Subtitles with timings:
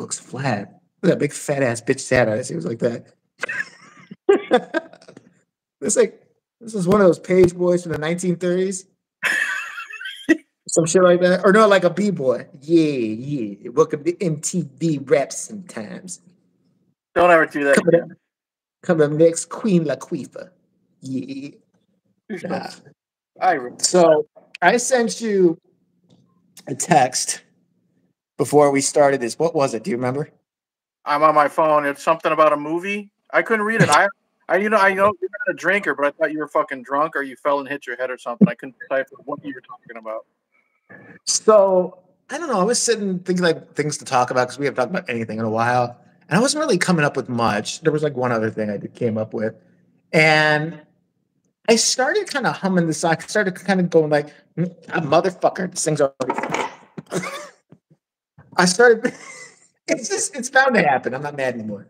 [0.00, 0.80] looks flat.
[1.02, 2.48] That big fat ass bitch sat on it.
[2.48, 3.06] He was like that.
[5.80, 6.26] it's like
[6.60, 8.84] this is one of those page boys from the 1930s.
[10.68, 11.44] Some shit like that.
[11.44, 12.46] Or no, like a B-boy.
[12.60, 13.70] Yeah, yeah.
[13.70, 16.20] Welcome to MTV rap sometimes.
[17.14, 17.76] Don't ever do that.
[17.76, 18.08] Coming up,
[18.82, 20.50] coming up next, Queen Latifah.
[21.00, 21.50] Yeah.
[22.44, 22.70] Nah.
[23.40, 24.26] I So
[24.62, 25.58] I sent you
[26.68, 27.42] a text
[28.40, 29.38] before we started this.
[29.38, 29.84] What was it?
[29.84, 30.30] Do you remember?
[31.04, 31.84] I'm on my phone.
[31.84, 33.12] It's something about a movie.
[33.34, 33.90] I couldn't read it.
[33.90, 34.08] I,
[34.48, 36.84] I, you know, I know you're not a drinker, but I thought you were fucking
[36.84, 38.48] drunk or you fell and hit your head or something.
[38.48, 40.24] I couldn't decipher what you were talking about.
[41.26, 41.98] So
[42.30, 42.58] I don't know.
[42.58, 45.38] I was sitting thinking like things to talk about because we haven't talked about anything
[45.38, 45.98] in a while,
[46.30, 47.82] and I wasn't really coming up with much.
[47.82, 49.54] There was like one other thing I came up with,
[50.14, 50.80] and
[51.68, 53.16] I started kind of humming the song.
[53.18, 56.70] I started kind of going like, "Mm, "A motherfucker, this thing's already."
[58.60, 59.14] I started.
[59.88, 61.14] It's just it's bound to happen.
[61.14, 61.88] I'm not mad anymore.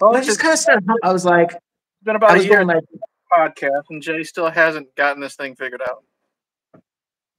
[0.00, 0.84] Oh, I just kind of started.
[1.04, 1.60] I was like, it's
[2.02, 2.82] been about a year like,
[3.32, 6.02] podcast, and Jay still hasn't gotten this thing figured out.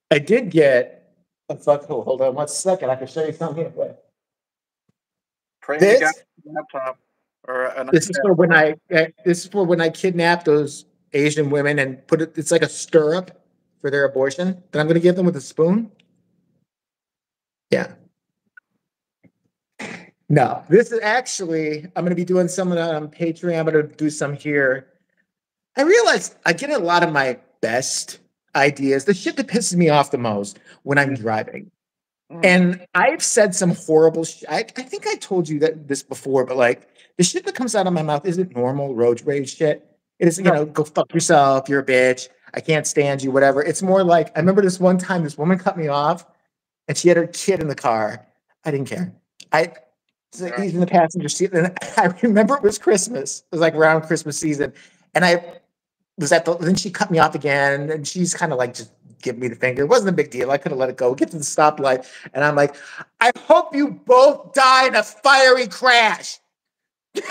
[0.09, 1.11] I did get.
[1.49, 1.85] A fuck.
[1.89, 2.89] Oh, hold on one second.
[2.89, 3.73] I can show you something here.
[3.75, 3.91] Wait.
[5.61, 6.99] Pray This- to God for a laptop
[7.45, 8.75] or an This is for when I.
[8.91, 12.37] Eh, this is for when I kidnap those Asian women and put it.
[12.37, 13.31] It's like a stirrup
[13.81, 15.91] for their abortion that I'm going to give them with a spoon.
[17.69, 17.95] Yeah.
[20.29, 21.85] No, this is actually.
[21.95, 23.59] I'm going to be doing some of that on Patreon.
[23.59, 24.87] I'm going to do some here.
[25.75, 28.19] I realize I get a lot of my best
[28.55, 31.71] ideas, the shit that pisses me off the most when I'm driving.
[32.31, 32.45] Mm.
[32.45, 36.45] And I've said some horrible sh- I, I think I told you that this before,
[36.45, 39.85] but like the shit that comes out of my mouth isn't normal road rage shit.
[40.19, 43.63] It is, you know, go fuck yourself, you're a bitch, I can't stand you, whatever.
[43.63, 46.25] It's more like I remember this one time this woman cut me off
[46.87, 48.27] and she had her kid in the car.
[48.65, 49.13] I didn't care.
[49.51, 49.73] I
[50.31, 51.53] so he's in the passenger seat.
[51.53, 53.39] And I remember it was Christmas.
[53.39, 54.73] It was like around Christmas season.
[55.15, 55.59] And I
[56.17, 58.91] was at the then she cut me off again and she's kind of like just
[59.21, 59.83] give me the finger.
[59.83, 60.51] It wasn't a big deal.
[60.51, 61.13] I could have let it go.
[61.13, 62.05] Get to the stoplight.
[62.33, 62.75] And I'm like,
[63.19, 66.39] I hope you both die in a fiery crash.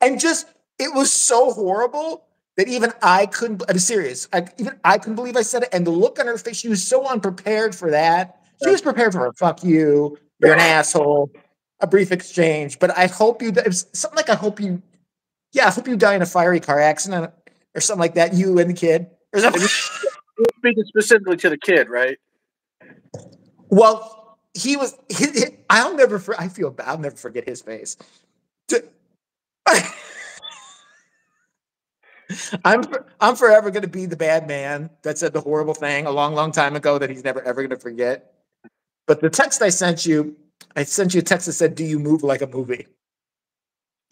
[0.00, 0.46] and just
[0.78, 2.24] it was so horrible
[2.56, 4.28] that even I couldn't I'm serious.
[4.32, 5.68] I, even I couldn't believe I said it.
[5.72, 8.40] And the look on her face, she was so unprepared for that.
[8.62, 11.30] She was prepared for a fuck you, you're an asshole,
[11.80, 12.78] a brief exchange.
[12.78, 14.82] But I hope you it was something like I hope you
[15.52, 17.32] yeah, I hope you die in a fiery car accident
[17.74, 19.06] or something like that, you and the kid.
[19.32, 19.62] Or something.
[20.58, 22.18] Speaking specifically to the kid, right?
[23.68, 24.96] Well, he was.
[25.08, 26.18] He, he- I'll never.
[26.18, 26.88] For, I feel bad.
[26.88, 27.96] I'll never forget his face.
[32.64, 32.84] I'm.
[33.20, 36.34] I'm forever going to be the bad man that said the horrible thing a long,
[36.34, 38.33] long time ago that he's never ever going to forget.
[39.06, 40.36] But the text I sent you,
[40.76, 42.86] I sent you a text that said, "Do you move like a movie?"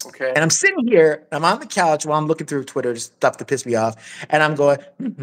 [0.05, 0.29] Okay.
[0.29, 3.45] And I'm sitting here, I'm on the couch while I'm looking through Twitter stuff to
[3.45, 3.95] piss me off,
[4.29, 5.13] and I'm going, and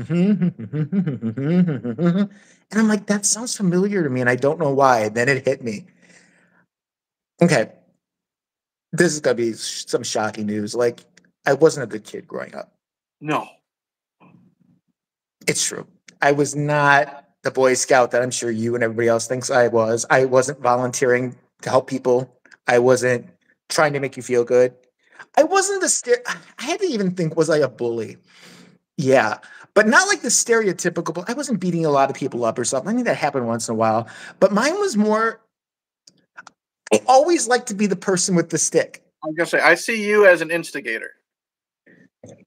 [2.73, 5.01] I'm like, that sounds familiar to me, and I don't know why.
[5.01, 5.85] And then it hit me.
[7.43, 7.73] Okay,
[8.93, 10.75] this is gonna be some shocking news.
[10.75, 11.01] Like,
[11.47, 12.73] I wasn't a good kid growing up.
[13.21, 13.49] no.
[15.47, 15.87] It's true.
[16.23, 19.69] I was not the Boy Scout that I'm sure you and everybody else thinks I
[19.69, 20.05] was.
[20.11, 22.35] I wasn't volunteering to help people.
[22.67, 23.29] I wasn't
[23.69, 24.75] trying to make you feel good.
[25.37, 28.17] I wasn't the ster- I had to even think, was I a bully?
[28.97, 29.39] Yeah,
[29.75, 31.25] but not like the stereotypical.
[31.29, 32.91] I wasn't beating a lot of people up or something.
[32.91, 34.09] I think that happened once in a while,
[34.41, 35.41] but mine was more.
[36.93, 39.03] I always like to be the person with the stick.
[39.25, 41.13] I'm gonna say I see you as an instigator.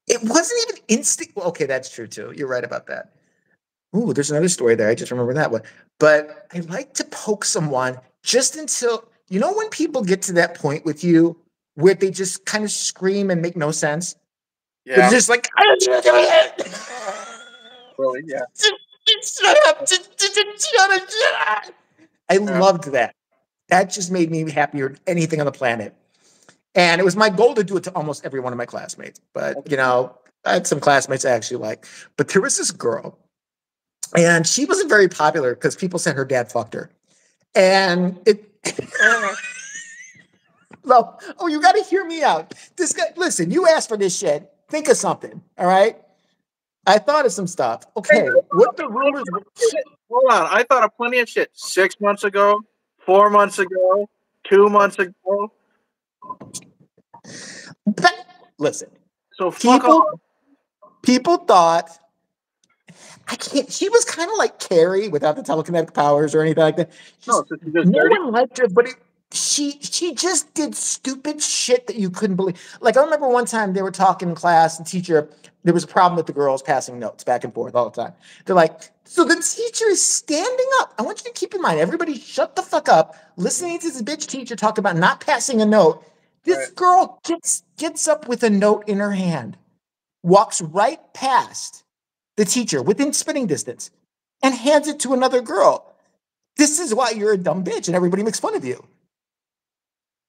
[0.07, 1.31] It wasn't even instant.
[1.35, 2.33] well, Okay, that's true too.
[2.35, 3.13] You're right about that.
[3.95, 4.89] Ooh, there's another story there.
[4.89, 5.61] I just remember that one.
[5.99, 10.55] But I like to poke someone just until you know when people get to that
[10.55, 11.37] point with you
[11.75, 14.15] where they just kind of scream and make no sense.
[14.85, 15.09] They're Yeah.
[15.09, 16.67] just like, I don't do it.
[17.97, 18.21] Really?
[18.25, 18.41] Yeah.
[19.23, 19.87] shut up.
[22.29, 23.15] I loved that.
[23.69, 25.95] That just made me happier than anything on the planet.
[26.75, 29.19] And it was my goal to do it to almost every one of my classmates.
[29.33, 31.85] But, you know, I had some classmates I actually like.
[32.17, 33.17] But there was this girl,
[34.15, 36.89] and she wasn't very popular because people said her dad fucked her.
[37.55, 38.49] And it.
[40.83, 42.53] well, oh, you got to hear me out.
[42.75, 44.49] This guy, listen, you asked for this shit.
[44.69, 45.97] Think of something, all right?
[46.87, 47.85] I thought of some stuff.
[47.95, 49.23] Okay, what the rumors?
[50.09, 50.47] Hold on.
[50.49, 52.59] I thought of plenty of shit six months ago,
[53.05, 54.09] four months ago,
[54.43, 55.51] two months ago.
[57.85, 58.13] But
[58.57, 58.89] listen,
[59.37, 60.19] So fuck People- off.
[61.03, 61.99] people thought
[63.27, 63.71] I can't.
[63.71, 66.89] She was kind of like Carrie without the telekinetic powers or anything like that.
[67.27, 68.19] No, oh, so she's just no dirty.
[68.19, 68.95] one liked her, but it,
[69.31, 72.59] she she just did stupid shit that you couldn't believe.
[72.81, 75.29] Like I remember one time they were talking in class, and teacher
[75.63, 78.13] there was a problem with the girls passing notes back and forth all the time.
[78.45, 80.93] They're like, so the teacher is standing up.
[80.99, 84.01] I want you to keep in mind, everybody shut the fuck up, listening to this
[84.01, 86.03] bitch teacher talk about not passing a note.
[86.43, 86.75] This Right.
[86.75, 89.57] girl gets gets up with a note in her hand,
[90.23, 91.82] walks right past
[92.37, 93.91] the teacher within spitting distance,
[94.41, 95.93] and hands it to another girl.
[96.57, 98.83] This is why you're a dumb bitch, and everybody makes fun of you.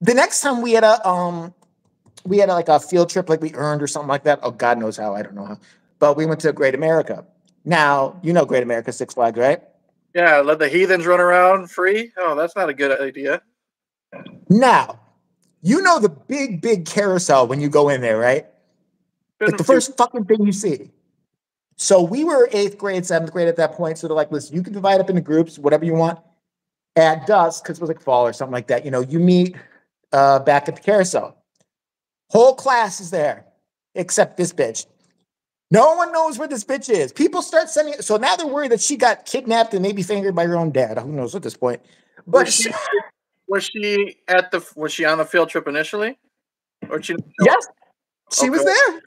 [0.00, 1.54] The next time we had a um
[2.24, 4.40] we had a, like a field trip like we earned or something like that.
[4.42, 5.58] Oh God knows how, I don't know how.
[5.98, 7.24] But we went to Great America.
[7.64, 9.62] Now, you know Great America Six Flags, right?
[10.14, 12.12] Yeah, let the heathens run around free.
[12.16, 13.42] Oh, that's not a good idea.
[14.48, 15.00] Now,
[15.62, 18.46] you know the big, big carousel when you go in there, right?
[19.38, 20.90] Been Like the few- first fucking thing you see.
[21.76, 23.98] So we were eighth grade, seventh grade at that point.
[23.98, 26.18] So they're like, listen, you can divide up into groups, whatever you want.
[26.96, 29.56] At dusk, because it was like fall or something like that, you know, you meet
[30.12, 31.36] uh, back at the carousel.
[32.30, 33.46] Whole class is there,
[33.96, 34.86] except this bitch.
[35.72, 37.12] No one knows where this bitch is.
[37.12, 38.00] People start sending.
[38.00, 40.98] So now they're worried that she got kidnapped and maybe fingered by her own dad.
[40.98, 41.82] Who knows at this point?
[42.28, 42.70] But was she,
[43.48, 46.16] was she at the was she on the field trip initially?
[46.90, 47.66] Or she Yes,
[48.32, 49.00] she was there.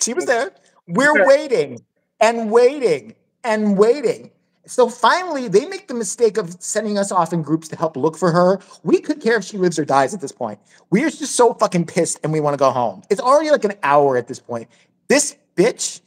[0.00, 0.52] She was there.
[0.86, 1.24] We're Okay.
[1.26, 1.80] waiting
[2.24, 4.30] and waiting and waiting.
[4.66, 8.16] So finally, they make the mistake of sending us off in groups to help look
[8.16, 8.60] for her.
[8.82, 10.58] We could care if she lives or dies at this point.
[10.90, 13.02] We're just so fucking pissed and we want to go home.
[13.10, 14.70] It's already like an hour at this point.
[15.08, 16.00] This bitch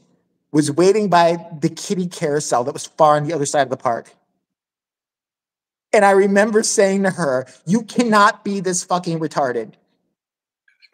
[0.52, 3.78] was waiting by the kitty carousel that was far on the other side of the
[3.78, 4.12] park.
[5.94, 9.74] And I remember saying to her, You cannot be this fucking retarded.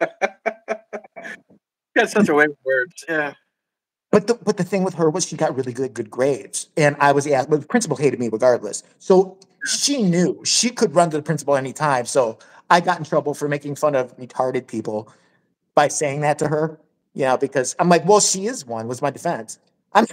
[1.96, 3.04] got such a way with words.
[3.08, 3.32] Yeah.
[4.14, 6.94] But the but the thing with her was she got really good good grades, and
[7.00, 7.44] I was yeah.
[7.48, 11.56] But the principal hated me regardless, so she knew she could run to the principal
[11.56, 12.06] anytime.
[12.06, 12.38] So
[12.70, 15.12] I got in trouble for making fun of retarded people
[15.74, 16.78] by saying that to her.
[17.14, 18.86] You know, because I'm like, well, she is one.
[18.86, 19.58] Was my defense.
[19.94, 20.06] I'm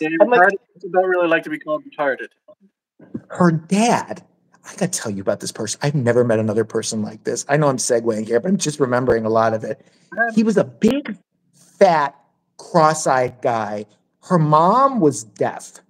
[0.00, 0.50] Yeah, I'm like-
[0.92, 2.30] don't really like to be called retarded.
[3.28, 4.24] her dad.
[4.64, 5.78] I gotta tell you about this person.
[5.80, 7.46] I've never met another person like this.
[7.48, 9.86] I know I'm segueing here, but I'm just remembering a lot of it.
[10.34, 11.16] He was a big,
[11.78, 12.14] fat,
[12.58, 13.86] cross-eyed guy.
[14.22, 15.80] Her mom was deaf.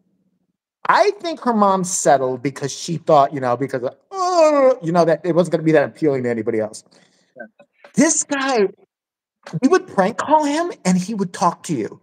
[0.88, 5.21] I think her mom settled because she thought, you know, because oh, you know, that
[5.25, 6.85] it wasn't going to be that appealing to anybody else.
[7.94, 8.69] This guy,
[9.62, 12.00] we would prank call him, and he would talk to you,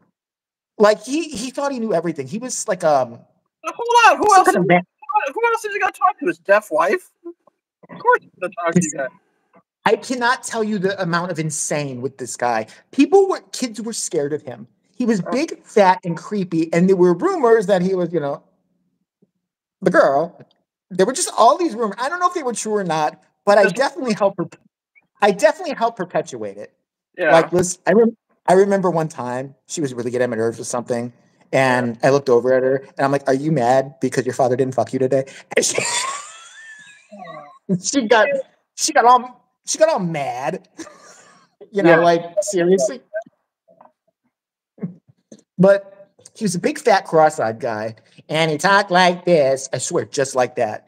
[0.77, 2.27] like he he thought he knew everything.
[2.27, 3.19] He was like um,
[3.65, 4.45] Hold on, who else?
[4.45, 6.25] kind Is, of who else is he gonna talk to?
[6.25, 7.11] His deaf wife?
[7.25, 9.09] Of course, he's gonna talk to you guys.
[9.85, 12.67] I cannot tell you the amount of insane with this guy.
[12.91, 14.67] People were kids were scared of him.
[14.95, 18.43] He was big, fat, and creepy, and there were rumors that he was, you know,
[19.81, 20.39] the girl.
[20.89, 21.97] There were just all these rumors.
[21.99, 24.47] I don't know if they were true or not, but I definitely helped her.
[25.21, 26.73] I definitely helped perpetuate it.
[27.17, 27.31] Yeah.
[27.31, 30.59] Like, listen, I rem- I remember one time she was really getting on my nerves
[30.59, 31.11] with something,
[31.51, 34.55] and I looked over at her, and I'm like, "Are you mad because your father
[34.55, 35.25] didn't fuck you today?"
[37.67, 38.27] And she, she got
[38.75, 40.67] she got all she got all mad.
[41.71, 42.05] you know, Yeah.
[42.05, 43.01] like seriously.
[45.57, 47.95] but he was a big fat cross-eyed guy,
[48.29, 49.69] and he talked like this.
[49.71, 50.87] I swear, just like that.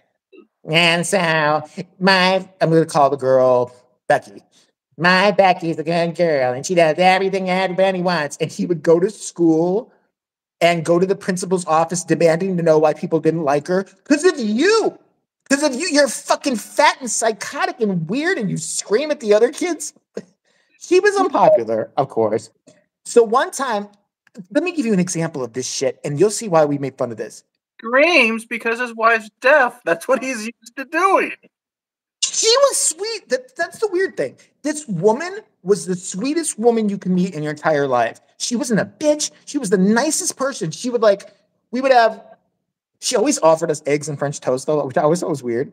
[0.69, 1.61] And so
[1.99, 3.71] my I'm gonna call the girl
[4.07, 4.41] Becky.
[4.97, 8.37] My Becky's a good girl, and she does everything everybody wants.
[8.39, 9.91] And he would go to school
[10.61, 13.83] and go to the principal's office demanding to know why people didn't like her.
[13.83, 14.97] Because of you.
[15.47, 15.87] Because of you.
[15.91, 19.93] You're fucking fat and psychotic and weird, and you scream at the other kids.
[20.77, 22.51] She was unpopular, of course.
[23.05, 23.87] So one time,
[24.51, 26.95] let me give you an example of this shit, and you'll see why we made
[26.95, 27.43] fun of this.
[27.79, 29.81] Screams because his wife's deaf.
[29.83, 31.31] That's what he's used to doing.
[32.21, 33.29] She was sweet.
[33.29, 34.37] That, that's the weird thing.
[34.61, 38.19] This woman was the sweetest woman you can meet in your entire life.
[38.37, 39.31] She wasn't a bitch.
[39.45, 40.69] She was the nicest person.
[40.71, 41.33] She would like,
[41.71, 42.23] we would have,
[43.05, 45.71] she always offered us eggs and French toast, though, which I always thought was weird.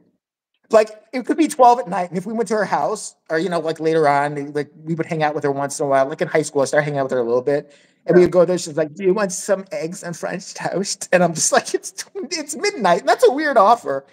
[0.70, 2.08] Like, it could be 12 at night.
[2.08, 4.94] And if we went to her house, or, you know, like later on, like we
[4.94, 6.06] would hang out with her once in a while.
[6.06, 7.74] Like in high school, I started hanging out with her a little bit.
[8.06, 8.58] And we would go there.
[8.58, 11.08] She's like, Do you want some eggs and French toast?
[11.12, 13.04] And I'm just like, It's, it's midnight.
[13.06, 14.06] That's a weird offer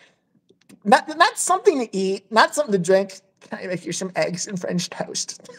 [0.84, 3.20] not not something to eat, not something to drink.
[3.42, 5.50] Can I make you some eggs and French toast?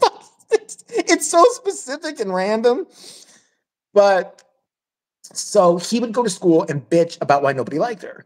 [0.50, 2.86] it's, it's so specific and random.
[3.92, 4.42] But
[5.32, 8.24] so he would go to school and bitch about why nobody liked her.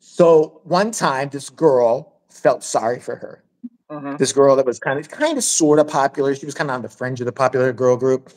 [0.00, 3.42] So one time, this girl felt sorry for her.
[3.90, 4.18] Mhm.
[4.18, 6.34] This girl that was kind of kind of sort of popular.
[6.34, 8.30] She was kind of on the fringe of the popular girl group.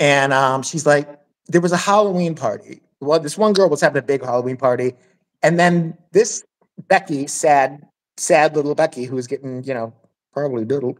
[0.00, 1.08] and um, she's like,
[1.48, 2.80] there was a Halloween party.
[3.00, 4.94] Well, this one girl was having a big Halloween party,
[5.42, 6.44] and then this
[6.88, 7.84] Becky, sad,
[8.16, 9.92] sad little Becky, who was getting, you know,
[10.32, 10.98] probably diddled,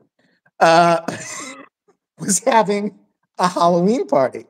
[0.61, 1.01] uh,
[2.19, 2.99] was having
[3.39, 4.47] a Halloween party.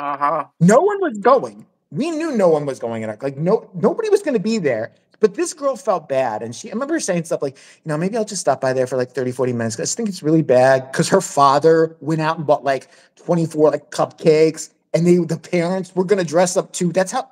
[0.00, 0.44] Uh huh.
[0.60, 1.66] No one was going.
[1.90, 3.14] We knew no one was going in.
[3.20, 4.92] Like no, nobody was going to be there.
[5.20, 6.70] But this girl felt bad, and she.
[6.70, 9.10] I remember saying stuff like, "You know, maybe I'll just stop by there for like
[9.10, 9.78] 30, 40 minutes.
[9.78, 13.70] I think it's really bad." Because her father went out and bought like twenty four
[13.70, 16.90] like cupcakes, and they the parents were going to dress up too.
[16.92, 17.28] That's how.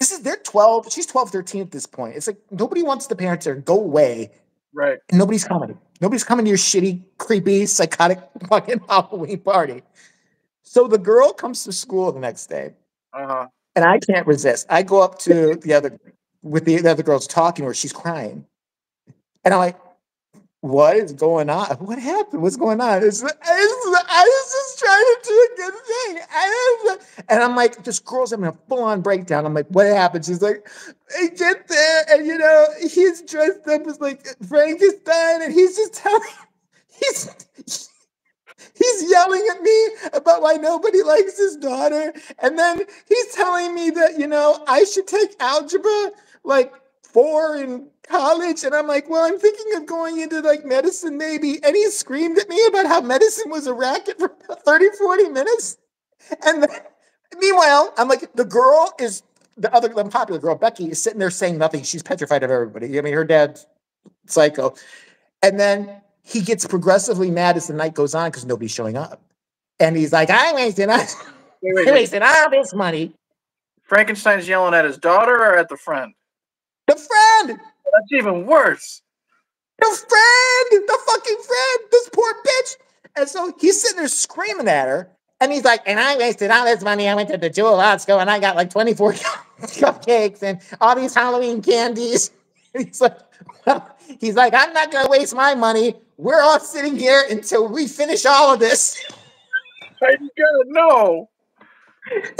[0.00, 0.90] This is they're twelve.
[0.90, 2.16] She's 12, 13 at this point.
[2.16, 4.30] It's like nobody wants the parents to go away,
[4.72, 4.98] Right.
[5.10, 5.78] and nobody's coming.
[6.00, 9.82] Nobody's coming to your shitty, creepy, psychotic fucking Halloween party.
[10.64, 12.72] So the girl comes to school the next day
[13.12, 13.46] Uh huh.
[13.76, 14.66] and I can't resist.
[14.70, 15.98] I go up to the other
[16.42, 18.44] with the, the other girls talking where she's crying.
[19.44, 19.78] And I'm like,
[20.60, 21.66] what is going on?
[21.76, 22.40] What happened?
[22.40, 23.02] What's going on?
[23.02, 26.24] It's, it's, I was just trying to do a good thing.
[26.30, 26.96] I
[27.28, 29.44] and I'm like, this girl's having a full-on breakdown.
[29.44, 30.24] I'm like, what happened?
[30.24, 30.66] She's like,
[31.18, 35.94] I get there, and you know, he's dressed up as like Frankenstein, and he's just
[35.94, 36.22] telling
[39.14, 42.12] yelling at me about why nobody likes his daughter.
[42.40, 46.10] And then he's telling me that, you know, I should take algebra
[46.42, 48.64] like four in college.
[48.64, 51.62] And I'm like, well, I'm thinking of going into like medicine maybe.
[51.62, 55.28] And he screamed at me about how medicine was a racket for about 30, 40
[55.28, 55.76] minutes.
[56.44, 56.70] And then,
[57.38, 59.22] meanwhile, I'm like, the girl is
[59.56, 61.84] the other the popular girl, Becky, is sitting there saying nothing.
[61.84, 62.98] She's petrified of everybody.
[62.98, 63.66] I mean, her dad's
[64.26, 64.74] psycho.
[65.42, 69.20] And then he gets progressively mad as the night goes on because nobody's showing up.
[69.80, 71.92] And he's like, I wasted, I Wait, wait, wait.
[71.92, 73.14] wasted all this money.
[73.82, 76.14] Frankenstein's yelling at his daughter or at the friend?
[76.86, 79.02] The friend, That's even worse.
[79.78, 82.76] the friend, the fucking friend, this poor bitch.
[83.16, 85.10] And so he's sitting there screaming at her.
[85.40, 87.08] And he's like, and I wasted all this money.
[87.08, 89.12] I went to the Jewel Osco and I got like 24
[89.62, 92.30] cupcakes and all these Halloween candies.
[92.74, 93.18] And he's like,
[93.66, 95.94] well, he's like, I'm not gonna waste my money.
[96.16, 99.04] We're all sitting here until we finish all of this.
[100.02, 101.28] I gotta know.
[102.08, 102.34] He made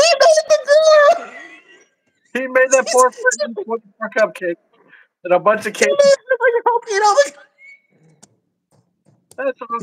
[0.49, 1.35] the girl.
[2.35, 4.57] He made that poor friend 24 cupcake
[5.25, 7.37] and a bunch of He made the like, you know, like,
[9.37, 9.78] That's all.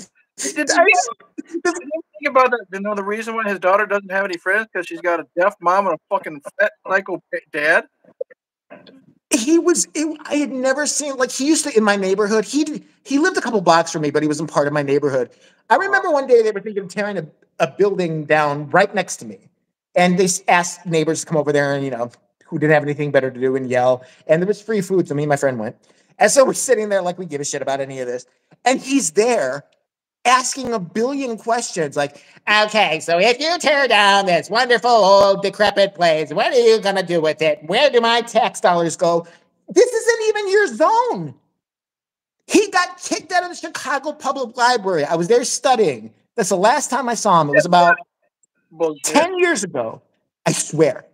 [0.56, 1.02] Did I you
[1.48, 2.66] did you think about that?
[2.74, 5.26] You know the reason why his daughter doesn't have any friends because she's got a
[5.38, 7.22] deaf mom and a fucking fat psycho
[7.52, 7.86] dad.
[9.34, 12.84] He was it, i had never seen like he used to in my neighborhood he
[13.04, 15.32] he lived a couple blocks from me but he wasn't part of my neighborhood.
[15.70, 17.26] I remember one day they were thinking of tearing a,
[17.60, 19.40] a building down right next to me.
[19.96, 22.12] And they asked neighbors to come over there and you know
[22.46, 24.04] who didn't have anything better to do and yell.
[24.28, 25.76] And there was free food so me and my friend went.
[26.20, 28.26] And so we're sitting there like we give a shit about any of this.
[28.66, 29.64] And he's there
[30.26, 32.24] asking a billion questions like
[32.62, 36.96] okay so if you tear down this wonderful old decrepit place what are you going
[36.96, 37.60] to do with it?
[37.66, 39.26] Where do my tax dollars go?
[39.70, 41.34] This isn't even your zone.
[42.48, 45.06] He got kicked out of the chicago public library.
[45.06, 46.14] I was there studying.
[46.36, 47.50] That's the last time i saw him.
[47.50, 47.98] It was about
[48.72, 49.04] Bullshit.
[49.04, 50.02] 10 years ago
[50.46, 51.06] i swear.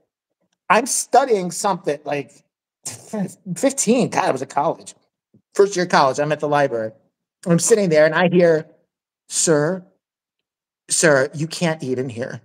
[0.70, 2.32] I'm studying something like
[3.56, 4.96] 15 god i was at college.
[5.56, 6.92] First year of college i'm at the library.
[7.46, 8.66] I'm sitting there and i hear
[9.28, 9.84] sir
[10.90, 12.42] sir you can't eat in here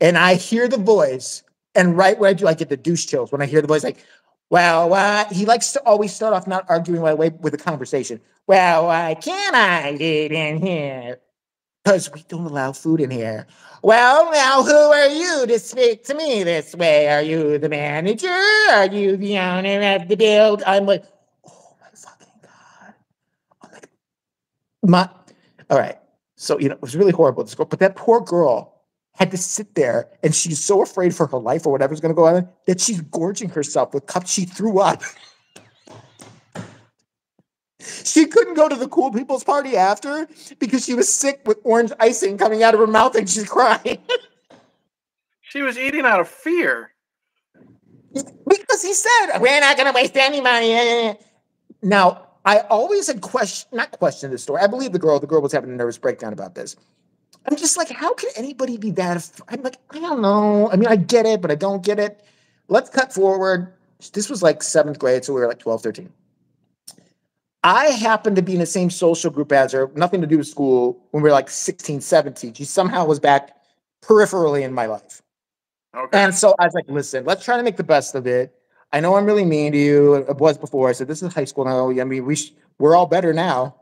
[0.00, 1.42] and i hear the voice
[1.74, 3.84] and right where i do i get the douche chills when i hear the voice
[3.84, 4.04] like
[4.50, 8.20] well uh, he likes to always start off not arguing right away with a conversation
[8.46, 11.18] well why can't i eat in here
[11.84, 13.46] because we don't allow food in here
[13.82, 17.08] well, now who are you to speak to me this way?
[17.08, 18.28] Are you the manager?
[18.28, 20.62] Are you the owner of the build?
[20.66, 21.04] I'm like,
[21.48, 22.94] oh my fucking god!
[23.62, 23.88] I'm like,
[24.82, 25.08] my,
[25.70, 25.96] all right.
[26.40, 27.44] So you know, it was really horrible.
[27.44, 28.80] This girl, but that poor girl
[29.12, 32.16] had to sit there, and she's so afraid for her life or whatever's going to
[32.16, 34.32] go on that she's gorging herself with cups.
[34.32, 35.02] She threw up.
[37.78, 40.26] She couldn't go to the cool people's party after
[40.58, 43.98] because she was sick with orange icing coming out of her mouth and she's crying.
[45.42, 46.92] She was eating out of fear.
[48.14, 51.18] because he said we're not going to waste any money.
[51.82, 54.62] Now, I always had question, not questioned this story.
[54.62, 55.20] I believe the girl.
[55.20, 56.76] The girl was having a nervous breakdown about this.
[57.46, 59.30] I'm just like, how can anybody be that?
[59.48, 60.70] I'm like, I don't know.
[60.70, 62.22] I mean, I get it, but I don't get it.
[62.68, 63.72] Let's cut forward.
[64.12, 66.12] This was like seventh grade, so we were like 12, 13.
[67.62, 70.46] I happened to be in the same social group as her, nothing to do with
[70.46, 72.54] school, when we were like 16, 17.
[72.54, 73.56] She somehow was back
[74.02, 75.20] peripherally in my life.
[75.94, 76.18] Okay.
[76.18, 78.54] And so I was like, listen, let's try to make the best of it.
[78.92, 80.26] I know I'm really mean to you.
[80.28, 80.88] I was before.
[80.88, 81.90] I said, this is high school now.
[81.90, 83.76] I mean, we sh- we're all better now.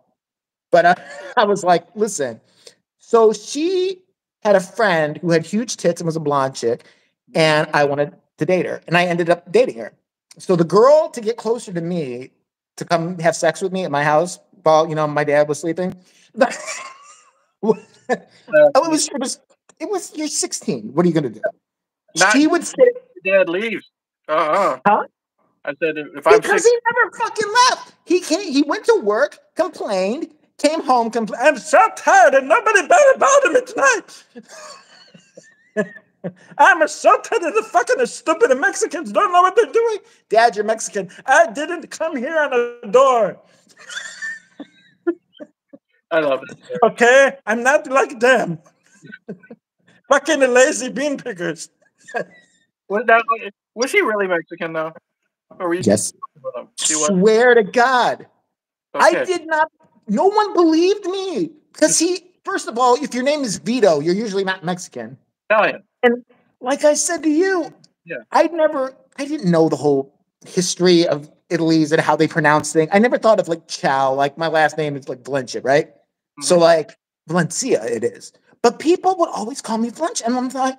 [0.71, 0.95] But I,
[1.37, 2.41] I was like, listen.
[2.99, 4.03] So she
[4.43, 6.85] had a friend who had huge tits and was a blonde chick,
[7.35, 9.93] and I wanted to date her, and I ended up dating her.
[10.39, 12.31] So the girl to get closer to me
[12.77, 15.59] to come have sex with me at my house while you know my dad was
[15.61, 15.97] sleeping.
[16.35, 16.53] it
[17.63, 19.41] was it was
[19.81, 20.93] it was you're 16.
[20.95, 21.41] What are you gonna do?
[22.17, 22.77] Not- she would say
[23.25, 23.91] Dad leaves.
[24.29, 25.05] Uh uh Huh?
[25.65, 27.95] I said if I'm because six, he never fucking left.
[28.05, 31.43] He came, he went to work, complained, came home, complained.
[31.47, 34.25] I'm so tired and nobody better bother me tonight.
[36.59, 39.99] I'm so tired of the fucking stupid Mexicans don't know what they're doing.
[40.29, 41.11] Dad, you're Mexican.
[41.27, 43.41] I didn't come here on a door.
[46.11, 46.59] I love it.
[46.83, 48.59] Okay, I'm not like them.
[50.09, 51.69] fucking lazy bean pickers.
[52.89, 53.23] Was that
[53.75, 54.93] was he really Mexican though?
[55.59, 56.13] Or were you Yes.
[56.41, 56.67] was.
[56.77, 58.27] Swear to God.
[58.95, 59.71] I did not.
[60.09, 62.25] No one believed me because he.
[62.45, 65.19] First of all, if your name is Vito, you're usually not Mexican.
[65.51, 65.83] Italian.
[66.03, 66.25] And
[66.61, 67.73] like I said to you,
[68.05, 68.17] Yeah.
[68.33, 68.97] I never.
[69.19, 70.15] I didn't know the whole
[70.47, 72.89] history of Italy's and how they pronounce things.
[72.93, 74.15] I never thought of like Chow.
[74.15, 75.91] Like my last name is like Valencia, right?
[76.41, 76.61] So Mhm.
[76.61, 78.33] like Valencia, it is.
[78.63, 80.79] But people would always call me Valencia, and I'm like,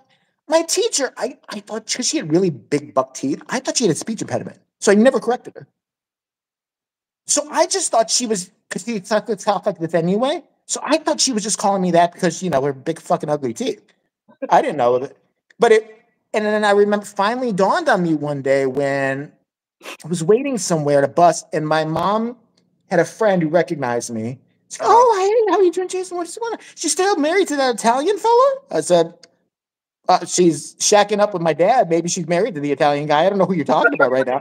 [0.49, 1.13] my teacher.
[1.17, 3.95] I I thought because she had really big buck teeth, I thought she had a
[3.95, 5.67] speech impediment, so I never corrected her.
[7.27, 10.43] So I just thought she was because she talked talk like this anyway.
[10.65, 13.29] So I thought she was just calling me that because you know her big fucking
[13.29, 13.81] ugly teeth.
[14.49, 15.17] I didn't know it,
[15.59, 15.95] but it.
[16.33, 19.31] And then I remember finally dawned on me one day when
[20.03, 22.37] I was waiting somewhere at a bus, and my mom
[22.89, 24.39] had a friend who recognized me.
[24.71, 26.17] Like, oh, hey, how you doing, Jason?
[26.17, 26.59] What's going on?
[26.75, 28.55] She's still married to that Italian fella?
[28.71, 29.13] I said,
[30.09, 31.87] uh, she's shacking up with my dad.
[31.89, 33.25] Maybe she's married to the Italian guy.
[33.25, 34.39] I don't know who you're talking about right now.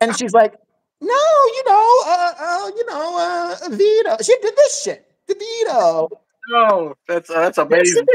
[0.00, 0.54] and she's like,
[1.00, 4.16] no, you know, uh, uh, you know, uh, Vito.
[4.22, 5.10] She did this shit.
[5.28, 6.08] The Vito.
[6.52, 8.06] Oh, that's uh, that's amazing.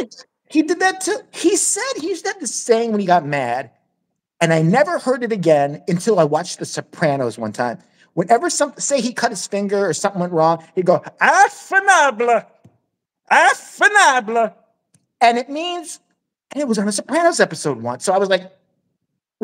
[0.49, 0.79] he did.
[0.79, 1.17] That too.
[1.33, 3.71] He said he used this saying when he got mad,
[4.41, 7.79] and I never heard it again until I watched The Sopranos one time.
[8.13, 12.43] Whenever some say he cut his finger or something went wrong, he'd go "affinable,
[13.31, 14.53] affinable,"
[15.21, 15.99] and it means,
[16.51, 18.05] and it was on a Sopranos episode once.
[18.05, 18.51] So I was like,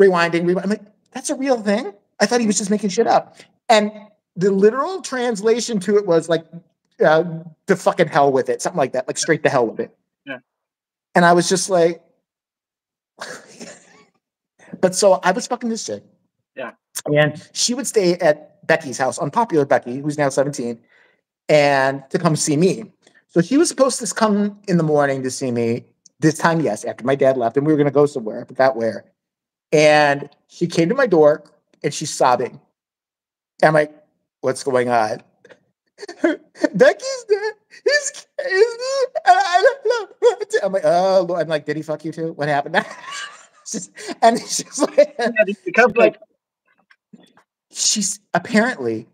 [0.00, 0.64] rewinding, rewind.
[0.64, 1.92] I'm like, that's a real thing.
[2.20, 3.36] I thought he was just making shit up,
[3.68, 3.92] and
[4.36, 6.44] the literal translation to it was like,
[7.04, 7.24] uh,
[7.66, 9.96] "to fucking hell with it," something like that, like straight to hell with it.
[10.26, 10.38] Yeah.
[11.14, 12.02] And I was just like,
[14.80, 16.04] but so I was fucking this chick.
[16.56, 16.72] Yeah.
[17.06, 20.80] And she would stay at Becky's house, unpopular Becky, who's now 17,
[21.48, 22.92] and to come see me.
[23.28, 25.84] So she was supposed to come in the morning to see me.
[26.24, 28.44] This time, yes, after my dad left, and we were going to go somewhere, I
[28.46, 29.04] forgot where.
[29.72, 31.44] And she came to my door
[31.82, 32.58] and she's sobbing.
[33.60, 33.94] And I'm like,
[34.40, 35.22] what's going on?
[36.22, 37.52] Becky's there.
[37.84, 38.64] He's crazy.
[39.26, 40.54] And I don't know what.
[40.62, 42.32] I'm like, oh, Lord." I'm like, did he fuck you too?
[42.32, 42.82] What happened?
[44.22, 45.30] And she's like, Yeah,
[45.64, 46.20] becomes like like
[47.70, 49.06] she's apparently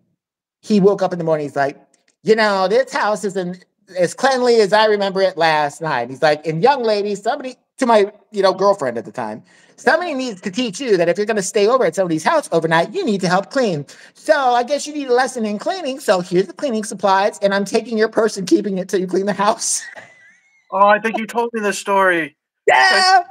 [0.62, 1.46] he woke up in the morning.
[1.46, 1.76] He's like,
[2.22, 3.64] you know, this house isn't
[3.96, 6.10] as cleanly as I remember it last night.
[6.10, 9.42] He's like, and young lady, somebody to my you know girlfriend at the time,
[9.76, 12.48] somebody needs to teach you that if you're going to stay over at somebody's house
[12.52, 13.86] overnight, you need to help clean.
[14.14, 16.00] So I guess you need a lesson in cleaning.
[16.00, 19.06] So here's the cleaning supplies, and I'm taking your purse and keeping it till you
[19.06, 19.82] clean the house.
[20.72, 22.36] oh, I think you told me this story.
[22.66, 23.22] yeah,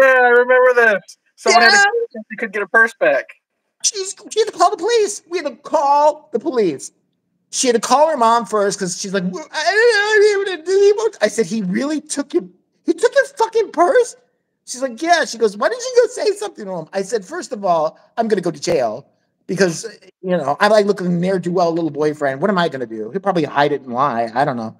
[0.00, 1.18] Yeah, I remember this.
[1.36, 1.76] Someone had Yeah.
[1.78, 3.26] to so you could get a purse back.
[3.84, 5.22] she's she had to call the police.
[5.28, 6.90] We had to call the police.
[7.50, 11.08] She had to call her mom first because she's like, "Well, I, I, I, I,
[11.22, 12.44] I said, he really took your
[12.84, 14.16] he took your fucking purse.
[14.66, 15.24] She's like, yeah.
[15.24, 16.88] She goes, why didn't you go say something to him?
[16.92, 19.06] I said, first of all, I'm gonna go to jail
[19.46, 19.86] because
[20.22, 22.40] you know I like looking ne'er do well little boyfriend.
[22.40, 23.10] What am I gonna do?
[23.10, 24.30] He'll probably hide it and lie.
[24.34, 24.76] I don't know.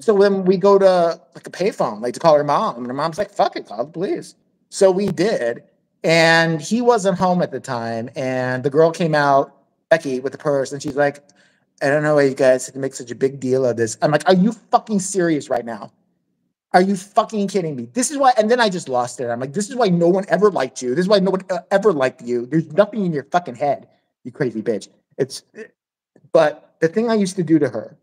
[0.00, 2.94] So then we go to like a payphone, like to call her mom, and her
[2.94, 4.34] mom's like, fuck it, call the police.
[4.70, 5.62] So we did,
[6.02, 9.54] and he wasn't home at the time, and the girl came out,
[9.90, 11.22] Becky, with the purse, and she's like,
[11.82, 13.98] I don't know why you guys make such a big deal of this.
[14.02, 15.92] I'm like, are you fucking serious right now?
[16.72, 17.88] Are you fucking kidding me?
[17.94, 19.28] This is why, and then I just lost it.
[19.28, 20.90] I'm like, this is why no one ever liked you.
[20.94, 22.46] This is why no one ever liked you.
[22.46, 23.88] There's nothing in your fucking head,
[24.24, 24.88] you crazy bitch.
[25.18, 25.42] It's,
[26.32, 27.96] but the thing I used to do to her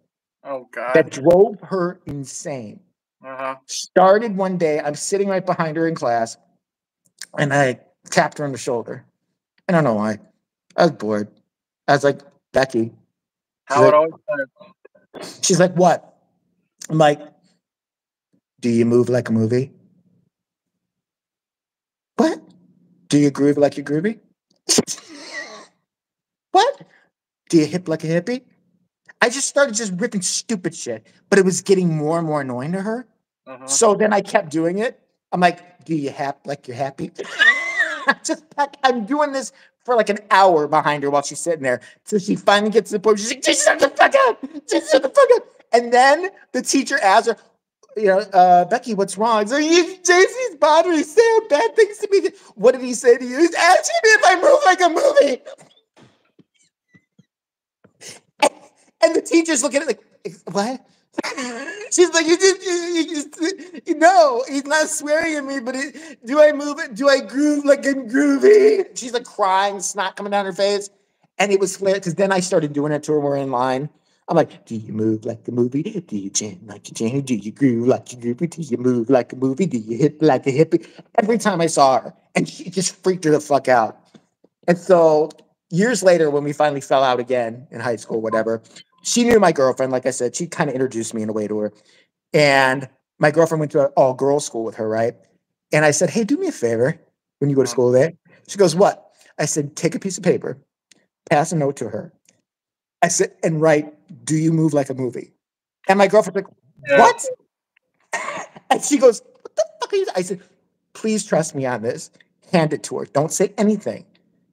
[0.43, 0.93] Oh God.
[0.95, 2.79] that drove her insane
[3.23, 3.55] Uh huh.
[3.67, 4.79] started one day.
[4.79, 6.37] I'm sitting right behind her in class,
[7.37, 9.05] and I tapped her on the shoulder.
[9.69, 10.19] I don't know why.
[10.77, 11.29] I was bored.
[11.87, 12.21] I was like,
[12.53, 12.93] Becky.
[13.65, 15.45] How it always starts.
[15.45, 16.17] She's like, what?
[16.89, 17.21] I'm like,
[18.59, 19.71] do you move like a movie?
[22.17, 22.41] What?
[23.07, 24.19] Do you groove like you're groovy?
[26.51, 26.81] what?
[27.49, 28.43] Do you hip like a hippie?
[29.21, 32.73] I just started just ripping stupid shit, but it was getting more and more annoying
[32.73, 33.07] to her.
[33.47, 33.67] Uh-huh.
[33.67, 34.99] So then I kept doing it.
[35.31, 36.39] I'm like, do you happy?
[36.45, 37.11] Like you're happy?
[38.23, 38.43] just
[38.83, 39.51] I'm doing this
[39.83, 41.81] for like an hour behind her while she's sitting there.
[42.05, 43.19] So she finally gets to the point.
[43.19, 44.41] She's like, just shut the fuck up.
[44.69, 45.43] Just shut the fuck up.
[45.73, 47.37] And then the teacher asks her,
[47.97, 49.45] you know, uh, Becky, what's wrong?
[49.47, 52.29] So you, JC's bothering saying bad things to me.
[52.55, 53.37] What did he say to you?
[53.39, 55.41] He's asking me if I move like a movie.
[58.41, 58.51] And,
[59.03, 60.85] and the teacher's looking at it like, what?
[61.91, 66.25] She's like, you just, you, you you know, he's not swearing at me, but it,
[66.25, 66.95] do I move it?
[66.95, 68.97] Do I groove like I'm groovy?
[68.97, 70.89] She's like crying, snot coming down her face.
[71.37, 73.19] And it was hilarious because then I started doing it to her.
[73.19, 73.89] We're in line.
[74.27, 75.83] I'm like, do you move like a movie?
[75.83, 77.21] Do you jam like a jam?
[77.21, 78.49] Do you groove like a groovy?
[78.49, 79.65] Do you move like a movie?
[79.65, 80.87] Do you hip like a hippie?
[81.19, 83.99] Every time I saw her, and she just freaked her the fuck out.
[84.67, 85.29] And so
[85.69, 88.61] years later, when we finally fell out again in high school, whatever,
[89.03, 89.91] she knew my girlfriend.
[89.91, 91.73] Like I said, she kind of introduced me in a way to her.
[92.33, 92.89] And
[93.19, 95.13] my girlfriend went to an all girls school with her, right?
[95.71, 96.99] And I said, hey, do me a favor
[97.39, 97.71] when you go to uh-huh.
[97.71, 98.13] school there.
[98.47, 99.11] She goes, what?
[99.37, 100.57] I said, take a piece of paper,
[101.29, 102.13] pass a note to her.
[103.01, 103.93] I said, and write,
[104.25, 105.31] do you move like a movie?
[105.87, 107.25] And my girlfriend's like, what?
[108.69, 110.07] And she goes, what the fuck are you?
[110.15, 110.41] I said,
[110.93, 112.09] please trust me on this.
[112.51, 113.05] Hand it to her.
[113.05, 114.03] Don't say anything.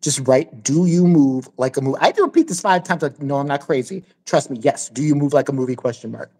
[0.00, 1.98] Just write, do you move like a movie?
[2.00, 3.02] I had to repeat this five times.
[3.02, 4.02] Like, no, I'm not crazy.
[4.24, 4.58] Trust me.
[4.60, 4.88] Yes.
[4.88, 5.76] Do you move like a movie?
[5.76, 6.30] Question mark.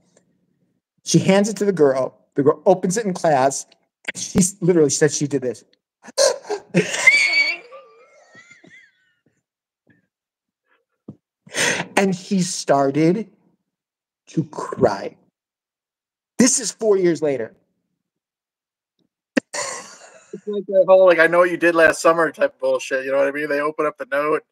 [1.05, 2.19] She hands it to the girl.
[2.35, 3.67] The girl opens it in class.
[4.15, 5.65] She literally said she did this.
[11.97, 13.29] and she started
[14.29, 15.17] to cry.
[16.39, 17.55] This is four years later.
[20.41, 23.05] It's like that whole like I know what you did last summer type of bullshit.
[23.05, 23.49] You know what I mean?
[23.49, 24.43] They open up the note.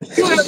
[0.16, 0.44] You ever,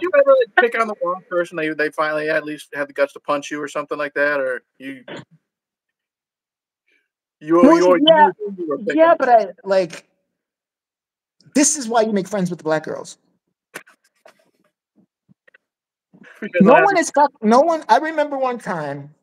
[0.00, 1.56] you ever like, pick on the wrong person?
[1.56, 4.40] They they finally at least have the guts to punch you or something like that,
[4.40, 5.04] or you.
[7.40, 8.96] You, you, yeah, you, you were picking.
[8.96, 10.06] Yeah, but I like
[11.54, 13.18] this is why you make friends with the black girls.
[16.60, 17.10] No one is.
[17.42, 17.84] No one.
[17.88, 19.14] I remember one time,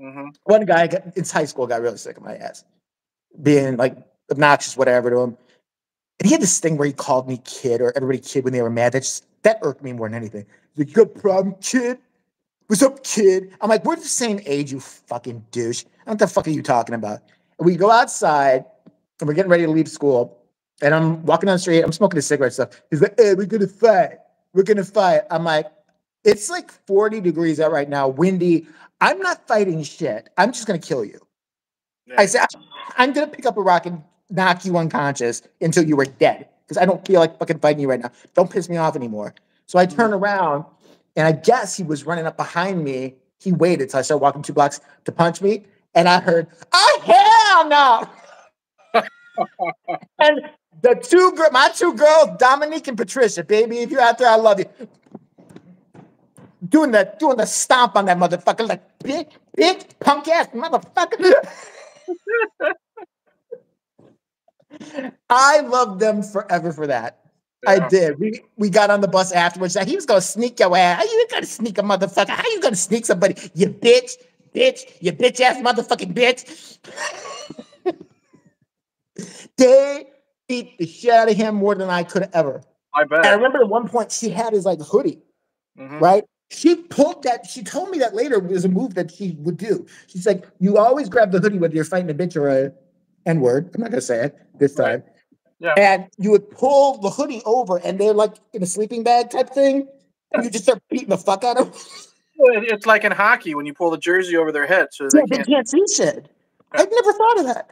[0.00, 0.34] Mhm.
[0.44, 2.64] one guy got, in high school got really sick of my ass,
[3.42, 3.96] being like
[4.30, 5.38] obnoxious, whatever to him.
[6.20, 8.62] And he had this thing where he called me kid or everybody kid when they
[8.62, 8.92] were mad.
[8.92, 10.46] That just that irked me more than anything.
[10.74, 11.98] He's like, you got a problem, kid?
[12.66, 13.54] What's up, kid?
[13.60, 15.84] I'm like, we're the same age, you fucking douche.
[16.04, 17.20] What the fuck are you talking about?
[17.58, 18.64] And we go outside
[19.20, 20.42] and we're getting ready to leave school.
[20.82, 22.82] And I'm walking down the street, I'm smoking a cigarette stuff.
[22.90, 24.18] He's like, hey, we're gonna fight.
[24.52, 25.22] We're gonna fight.
[25.30, 25.66] I'm like,
[26.24, 28.66] it's like 40 degrees out right now, windy.
[29.00, 30.28] I'm not fighting shit.
[30.36, 31.20] I'm just gonna kill you.
[32.16, 32.46] I said,
[32.96, 36.48] I'm gonna pick up a rock and knock you unconscious until you were dead.
[36.64, 38.10] Because I don't feel like fucking fighting you right now.
[38.34, 39.34] Don't piss me off anymore.
[39.66, 40.64] So I turn around
[41.16, 43.14] and I guess he was running up behind me.
[43.40, 45.64] He waited till I started walking two blocks to punch me.
[45.94, 47.68] And I heard, oh hell
[48.94, 49.02] no.
[50.18, 50.40] and
[50.82, 54.36] the two girl, my two girls, Dominique and Patricia, baby, if you're out there, I
[54.36, 54.66] love you.
[56.68, 61.32] Doing the doing the stomp on that motherfucker, like bitch, bitch, punk ass motherfucker.
[65.30, 67.20] I love them forever for that.
[67.66, 68.18] I did.
[68.20, 69.76] We we got on the bus afterwards.
[69.76, 70.98] He was gonna sneak your ass.
[70.98, 72.28] How you gonna sneak a motherfucker?
[72.28, 73.34] How you gonna sneak somebody?
[73.54, 74.12] You bitch,
[74.54, 76.78] bitch, you bitch ass motherfucking bitch.
[79.56, 80.06] they
[80.48, 82.62] beat the shit out of him more than I could ever.
[82.94, 85.20] I And I remember at one point she had his like hoodie,
[85.78, 86.00] Mhm.
[86.00, 86.24] right?
[86.50, 87.46] She pulled that.
[87.46, 89.84] She told me that later was a move that she would do.
[90.06, 92.72] She's like, you always grab the hoodie whether you're fighting a bitch or a
[93.28, 93.70] N word.
[93.74, 94.92] I'm not gonna say it this Right.
[94.92, 95.04] time.
[95.60, 95.74] Yeah.
[95.76, 99.50] And you would pull the hoodie over, and they're like in a sleeping bag type
[99.50, 99.88] thing.
[100.32, 101.80] And you just start beating the fuck out of them.
[102.40, 105.36] It's like in hockey when you pull the jersey over their head so they yeah,
[105.36, 105.48] can't...
[105.48, 106.28] can't see shit.
[106.72, 107.70] I've never thought of that.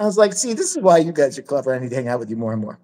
[0.00, 1.74] I was like, see, this is why you guys are clever.
[1.74, 2.78] I need to hang out with you more and more.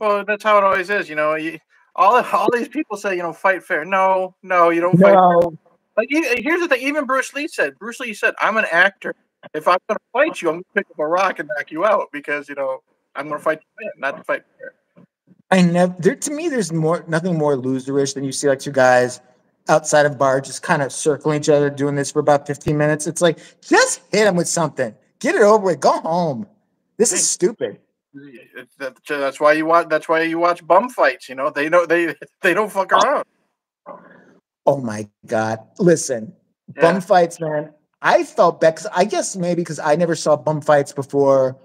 [0.00, 1.08] Well, that's how it always is.
[1.08, 1.58] You know, you,
[1.94, 3.84] all all these people say, you know, fight fair.
[3.84, 5.14] No, no, you don't fight.
[5.14, 5.56] No,
[5.96, 6.82] Like here's the thing.
[6.82, 7.78] Even Bruce Lee said.
[7.78, 9.14] Bruce Lee said, "I'm an actor.
[9.52, 11.70] If I'm going to fight you, I'm going to pick up a rock and knock
[11.70, 12.82] you out because you know
[13.14, 14.74] I'm going to fight you, not to fight fair."
[15.50, 15.94] I never.
[15.98, 19.20] There to me, there's more nothing more loserish than you see like two guys
[19.68, 23.06] outside of bar just kind of circling each other, doing this for about 15 minutes.
[23.06, 26.46] It's like just hit them with something, get it over with, go home.
[26.96, 27.78] This is stupid.
[29.08, 29.88] That's why you watch.
[29.88, 31.28] That's why you watch bum fights.
[31.28, 32.98] You know, they know they they don't fuck oh.
[32.98, 33.24] around.
[34.66, 35.58] Oh my god!
[35.78, 36.32] Listen,
[36.74, 36.82] Yeah.
[36.82, 37.72] bum fights, man.
[38.04, 38.76] I felt bad.
[38.76, 41.56] 'cause I guess maybe because I never saw bum fights before.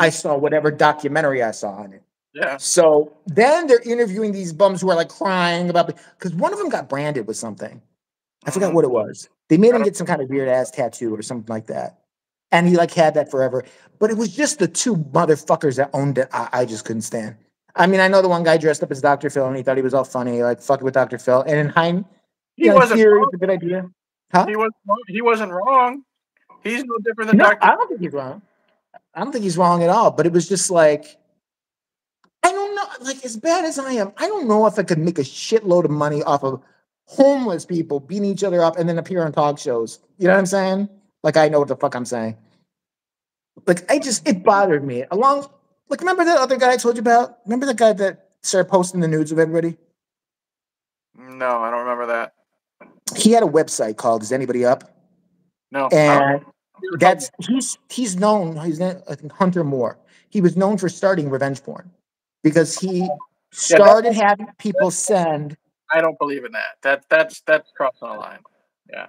[0.00, 2.02] I saw whatever documentary I saw on it.
[2.34, 5.86] Yeah, So then they're interviewing these bums who are like crying about
[6.18, 7.80] because one of them got branded with something.
[8.44, 8.74] I forgot Mhm.
[8.74, 9.28] what it was.
[9.48, 11.98] They made him get some kind of weird ass tattoo or something like that.
[12.52, 13.64] and he like had that forever.
[13.98, 16.28] But it was just the two motherfuckers that owned it.
[16.32, 17.34] I, I just couldn't stand.
[17.74, 19.30] I mean, I know the one guy dressed up as Dr.
[19.30, 21.18] Phil and he thought he was all funny, like fucking with Dr.
[21.18, 21.42] Phil.
[21.42, 22.04] And in Hein,
[22.54, 23.00] He wasn't.
[23.00, 23.30] theory, wrong.
[23.34, 23.88] a good idea.
[24.32, 24.46] Huh?
[24.46, 24.70] He was.
[25.08, 26.02] He wasn't wrong.
[26.62, 27.66] He's no different than No, Doctor.
[27.66, 28.42] I don't think he's wrong.
[29.14, 30.10] I don't think he's wrong at all.
[30.10, 31.16] But it was just like,
[32.42, 32.84] I don't know.
[33.00, 35.84] Like as bad as I am, I don't know if I could make a shitload
[35.84, 36.62] of money off of
[37.06, 40.00] homeless people beating each other up and then appear on talk shows.
[40.18, 40.88] You know what I'm saying?
[41.22, 42.36] Like I know what the fuck I'm saying.
[43.66, 45.04] Like I just it bothered me.
[45.10, 45.48] Along
[45.88, 47.38] like remember that other guy I told you about?
[47.46, 49.76] Remember the guy that started posting the nudes of everybody?
[51.16, 52.34] No, I don't remember that.
[53.14, 54.84] He had a website called Is Anybody Up?
[55.70, 55.88] No.
[55.92, 59.98] And don't- that's he's he's known he's na- I think Hunter Moore.
[60.28, 61.90] He was known for starting revenge porn
[62.42, 63.08] because he
[63.52, 65.56] started having people send.
[65.92, 66.76] I don't believe in that.
[66.82, 68.40] That that's that's crossing the line.
[68.92, 69.06] Yeah.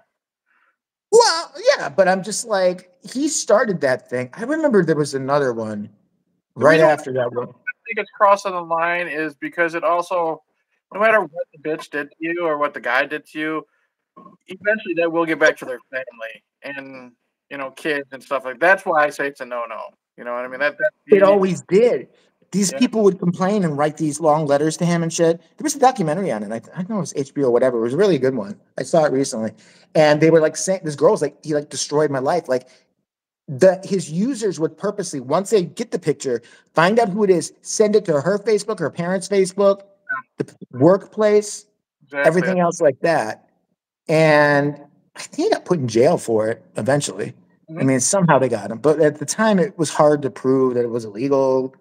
[1.11, 4.29] Well, yeah, but I'm just like he started that thing.
[4.33, 5.89] I remember there was another one
[6.55, 7.47] right after that one.
[7.49, 7.51] I
[7.87, 10.41] think it's crossing the line is because it also,
[10.93, 13.65] no matter what the bitch did to you or what the guy did to you,
[14.47, 17.11] eventually they will get back to their family and
[17.49, 18.59] you know kids and stuff like.
[18.59, 19.79] That's why I say it's a no no.
[20.17, 20.59] You know what I mean?
[20.59, 22.07] That that It always did.
[22.51, 22.79] These Yeah.
[22.79, 25.39] people would complain and write these long letters to him and shit.
[25.39, 26.51] There was a documentary on it.
[26.51, 27.77] I, I don't know it was HBO or whatever.
[27.77, 28.57] It was a really good one.
[28.77, 29.51] I saw it recently,
[29.95, 32.69] and they were like saying, "This girl's like he like destroyed my life." Like
[33.47, 36.41] the his users would purposely once they get the picture,
[36.73, 39.81] find out who it is, send it to her Facebook, her parents' Facebook,
[40.37, 41.65] the workplace,
[42.05, 42.27] exactly.
[42.27, 43.46] everything else like that.
[44.09, 44.79] And
[45.15, 47.33] I think he got put in jail for it eventually.
[47.69, 47.85] I Mhm.
[47.85, 50.83] mean, somehow they got him, but at the time it was hard to prove that
[50.83, 51.75] it was illegal.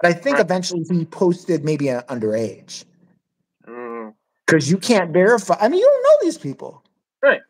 [0.00, 0.44] But I think Right.
[0.44, 2.84] eventually he posted maybe an underage
[3.66, 4.14] Mm,
[4.46, 5.56] because you can't verify.
[5.60, 6.84] I mean, you don't know these people.
[7.22, 7.40] Right.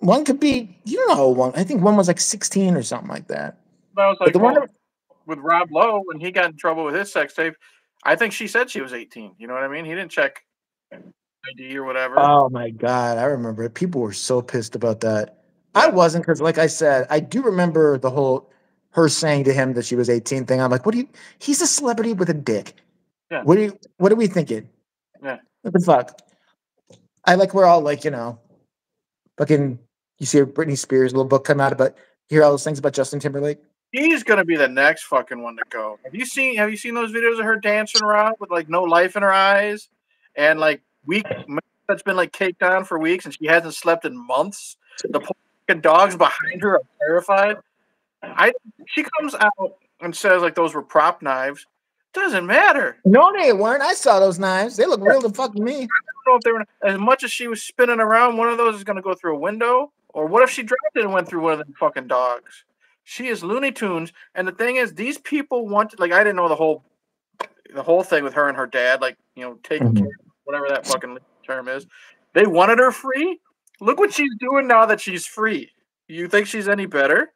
[0.00, 1.52] One could be, you don't know one.
[1.54, 3.58] I think one was like 16 or something like that.
[3.94, 4.70] But I was like, the one well, that-
[5.26, 7.54] with Rob Lowe when he got in trouble with his sex tape,
[8.04, 9.34] I think she said she was 18.
[9.38, 9.84] You know what I mean?
[9.84, 10.44] He didn't check
[11.50, 12.18] ID or whatever.
[12.18, 13.18] Oh my God.
[13.18, 13.74] I remember it.
[13.74, 15.38] People were so pissed about that.
[15.74, 18.50] I wasn't because, like I said, I do remember the whole
[18.90, 20.60] her saying to him that she was 18 thing.
[20.60, 21.08] I'm like, what do you?
[21.38, 22.74] He's a celebrity with a dick.
[23.30, 23.42] Yeah.
[23.42, 23.78] What do you?
[23.96, 24.68] What are we thinking?
[25.22, 25.38] Yeah.
[25.62, 26.20] What the fuck?
[27.24, 28.38] I like we're all like you know,
[29.38, 29.78] fucking.
[30.18, 31.96] You see Britney Spears little book come out about
[32.28, 33.58] hear all those things about Justin Timberlake.
[33.90, 35.98] He's gonna be the next fucking one to go.
[36.04, 38.82] Have you seen Have you seen those videos of her dancing around with like no
[38.82, 39.88] life in her eyes
[40.36, 41.26] and like week
[41.88, 44.76] that's been like caked on for weeks and she hasn't slept in months?
[45.08, 45.36] The poor
[45.66, 47.56] fucking dogs behind her are terrified.
[48.22, 48.52] I
[48.88, 51.66] she comes out and says like those were prop knives.
[52.12, 52.98] Doesn't matter.
[53.06, 53.82] No, they weren't.
[53.82, 54.76] I saw those knives.
[54.76, 55.72] They look real to fuck me.
[55.72, 55.88] I don't
[56.26, 58.36] know if they were as much as she was spinning around.
[58.36, 61.04] One of those is gonna go through a window, or what if she dropped it
[61.04, 62.64] and went through one of them fucking dogs?
[63.04, 66.48] She is Looney Tunes, and the thing is, these people want like I didn't know
[66.48, 66.84] the whole
[67.74, 69.98] the whole thing with her and her dad, like you know, taking Mhm.
[70.00, 70.16] care,
[70.52, 71.86] whatever that fucking term is.
[72.34, 73.40] They wanted her free.
[73.80, 75.70] Look what she's doing now that she's free.
[76.08, 77.32] You think she's any better?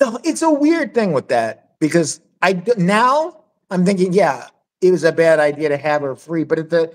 [0.00, 4.48] No, it's a weird thing with that because I now I'm thinking, yeah,
[4.80, 6.92] it was a bad idea to have her free, but at the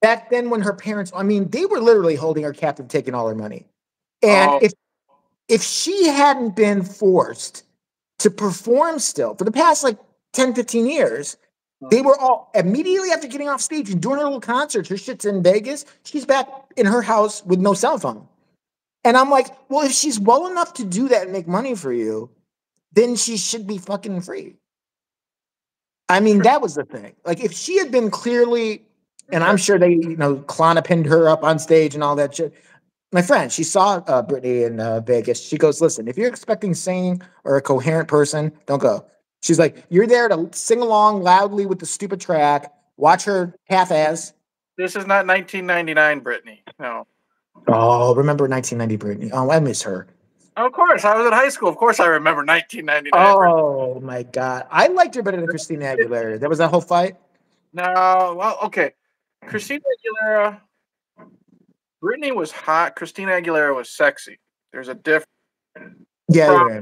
[0.00, 3.28] back then when her parents, I mean, they were literally holding her captive, taking all
[3.28, 3.66] her money,
[4.22, 4.58] and Oh.
[4.62, 4.72] if
[5.48, 7.64] if she hadn't been forced
[8.18, 9.98] to perform still for the past like
[10.34, 11.36] 10, 15 years,
[11.90, 14.88] they were all immediately after getting off stage and doing her little concerts.
[14.88, 15.84] Her shit's in Vegas.
[16.04, 18.26] She's back in her house with no cell phone.
[19.04, 21.92] And I'm like, well, if she's well enough to do that and make money for
[21.92, 22.30] you,
[22.92, 24.56] then she should be fucking free.
[26.08, 27.14] I mean, that was the thing.
[27.24, 28.82] Like, if she had been clearly,
[29.30, 32.54] and I'm sure they, you know, Klonopinned her up on stage and all that shit.
[33.12, 35.40] My friend, she saw uh, Britney in uh, Vegas.
[35.40, 39.04] She goes, listen, if you're expecting singing or a coherent person, don't go.
[39.42, 44.32] She's like, you're there to sing along loudly with the stupid track, watch her half-ass.
[44.76, 46.58] This is not 1999, Britney.
[46.78, 47.06] No.
[47.66, 49.30] Oh, remember 1990 Britney?
[49.32, 50.06] Oh, I miss her.
[50.56, 51.68] Of course, I was in high school.
[51.68, 53.12] Of course, I remember 1999.
[53.14, 56.40] Oh my god, I liked her better than Christina Aguilera.
[56.40, 57.16] There was that whole fight.
[57.72, 58.92] No, well, okay.
[59.46, 60.60] Christina Aguilera,
[62.02, 62.96] Britney was hot.
[62.96, 64.40] Christina Aguilera was sexy.
[64.72, 65.30] There's a difference.
[66.28, 66.80] Yeah, yeah,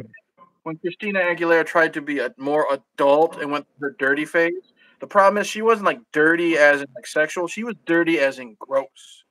[0.67, 4.73] When Christina Aguilera tried to be a more adult and went through her dirty phase,
[4.99, 7.47] the problem is she wasn't like dirty as in like sexual.
[7.47, 9.23] She was dirty as in gross.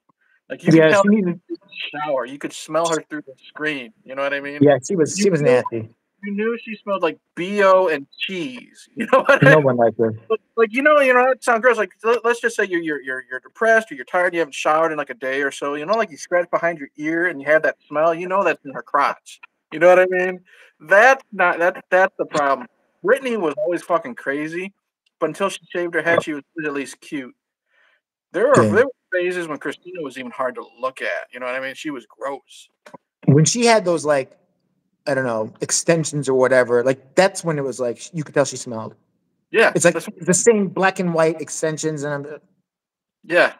[0.49, 0.91] Like you could yeah.
[0.91, 2.25] tell She needed, her in the shower.
[2.25, 3.91] You could smell her through the screen.
[4.05, 4.59] You know what I mean?
[4.61, 5.89] yeah, she was she was nasty.
[6.23, 8.87] You knew she smelled like bo and cheese.
[8.95, 10.13] You know what I No one liked her.
[10.29, 11.75] Like, like you know, you know, that sounds gross.
[11.75, 14.55] Like let- let's just say you're you're you're you're depressed or you're tired, you haven't
[14.55, 15.73] showered in like a day or so.
[15.73, 18.15] You know, like you scratch behind your ear and you have that smell.
[18.15, 19.41] You know that's in her crotch.
[19.71, 20.39] You know what I mean?
[20.79, 21.83] That's not that.
[21.89, 22.67] That's the problem.
[23.03, 24.73] Britney was always fucking crazy,
[25.19, 27.35] but until she shaved her head, she was at least cute.
[28.31, 31.27] There were, there were phases when Christina was even hard to look at.
[31.31, 31.75] You know what I mean?
[31.75, 32.67] She was gross.
[33.25, 34.31] When she had those like,
[35.07, 38.45] I don't know, extensions or whatever, like that's when it was like you could tell
[38.45, 38.95] she smelled.
[39.51, 42.39] Yeah, It's like the same black and white extensions, and I'm
[43.23, 43.53] yeah.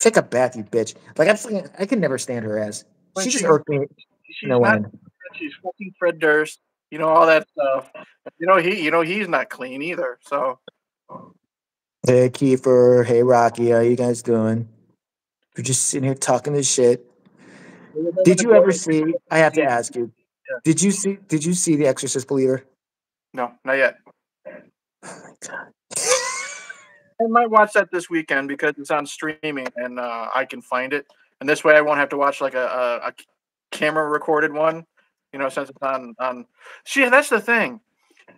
[0.00, 0.96] take a bath, you bitch.
[1.16, 2.84] Like I'm, I can never stand her ass.
[3.12, 3.86] When She just she- irked me.
[4.24, 4.76] She's No not.
[4.76, 4.98] end.
[5.34, 6.60] She's fucking Fred Durst.
[6.90, 7.90] You know all that stuff.
[8.38, 8.82] You know he.
[8.82, 10.18] You know he's not clean either.
[10.22, 10.60] So
[12.06, 14.68] Hey Kiefer, hey Rocky, how you guys doing?
[15.56, 17.04] We're just sitting here talking this shit.
[18.22, 19.02] Did you ever see?
[19.28, 20.12] I have to ask you.
[20.62, 21.18] Did you see?
[21.26, 22.62] Did you see The Exorcist Believer?
[23.34, 23.96] No, not yet.
[24.46, 24.52] Oh
[25.02, 25.72] my god.
[27.20, 30.92] I might watch that this weekend because it's on streaming and uh, I can find
[30.92, 31.06] it.
[31.40, 32.66] And this way, I won't have to watch like a,
[33.02, 33.12] a, a
[33.72, 34.84] camera recorded one.
[35.36, 36.46] You know, since it's on on.
[36.86, 37.78] See, that's the thing.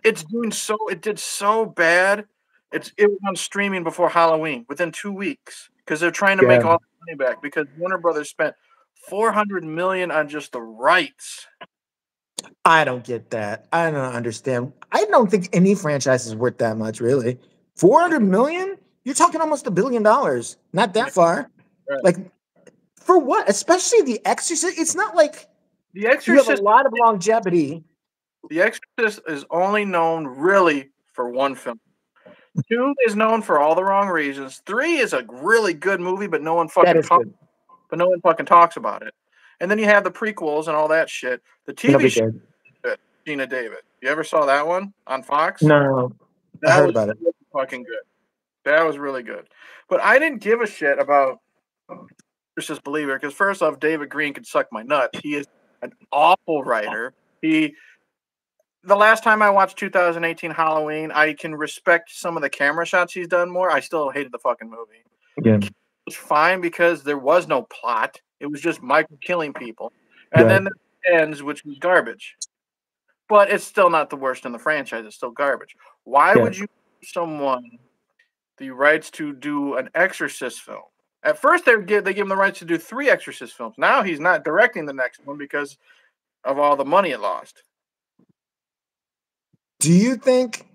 [0.03, 0.77] It's doing so.
[0.89, 2.25] It did so bad.
[2.73, 6.65] It's it was on streaming before Halloween within two weeks because they're trying to make
[6.65, 8.53] all the money back because Warner Brothers spent
[9.07, 11.47] four hundred million on just the rights.
[12.65, 13.67] I don't get that.
[13.71, 14.73] I don't understand.
[14.91, 17.39] I don't think any franchise is worth that much, really.
[17.77, 18.77] Four hundred million?
[19.05, 20.57] You're talking almost a billion dollars.
[20.73, 21.49] Not that far.
[21.89, 22.03] Right.
[22.03, 22.17] Like,
[22.95, 23.49] for what?
[23.49, 24.77] Especially The Exorcist.
[24.77, 25.48] It's not like
[25.99, 26.61] The you have Exorcist.
[26.61, 27.83] a lot of longevity.
[28.49, 31.77] The Exorcist is only known really for one film.
[32.71, 34.61] Two is known for all the wrong reasons.
[34.65, 37.27] Three is a really good movie, but no one fucking talks.
[37.89, 39.13] But no one fucking talks about it.
[39.59, 41.41] And then you have the prequels and all that shit.
[41.65, 42.31] The TV show.
[43.27, 43.79] Geena Davis.
[44.01, 45.61] You ever saw that one on Fox?
[45.61, 46.13] No,
[46.63, 47.17] I That heard was about it.
[47.19, 47.99] really fucking good.
[48.63, 49.49] That was really good.
[49.89, 51.39] But I didn't give a shit about
[52.57, 55.09] Exorcist Believer because first off, David Green could suck my nut.
[55.21, 55.45] He is
[55.81, 57.13] an awful writer.
[57.41, 57.73] He
[58.83, 63.13] the last time I watched 2018 Halloween, I can respect some of the camera shots
[63.13, 63.69] he's done more.
[63.69, 65.03] I still hated the fucking movie.
[65.43, 65.55] Yeah.
[65.55, 65.73] It
[66.05, 68.19] was fine because there was no plot.
[68.39, 69.91] It was just Michael killing people.
[70.31, 70.49] And Right.
[70.53, 70.73] then it
[71.13, 72.37] ends, which was garbage.
[73.27, 75.05] But it's still not the worst in the franchise.
[75.05, 75.75] It's still garbage.
[76.03, 76.43] Why Yeah.
[76.43, 76.67] would you
[77.01, 77.79] give someone
[78.57, 80.83] the rights to do an Exorcist film?
[81.23, 83.75] At first, they give they give him the rights to do three Exorcist films.
[83.77, 85.77] Now he's not directing the next one because
[86.43, 87.63] of all the money it lost.
[89.79, 90.67] Do you think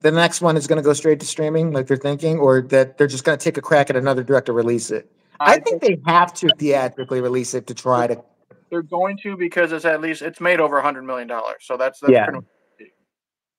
[0.00, 2.98] the next one is going to go straight to streaming, like they're thinking, or that
[2.98, 5.10] they're just going to take a crack at another director release it?
[5.38, 8.22] I, think they have to theatrically release it to try to.
[8.70, 11.58] they're going to because it's at least it's made over a hundred million dollars.
[11.62, 12.24] So that's that's Yeah.
[12.24, 12.88] pretty much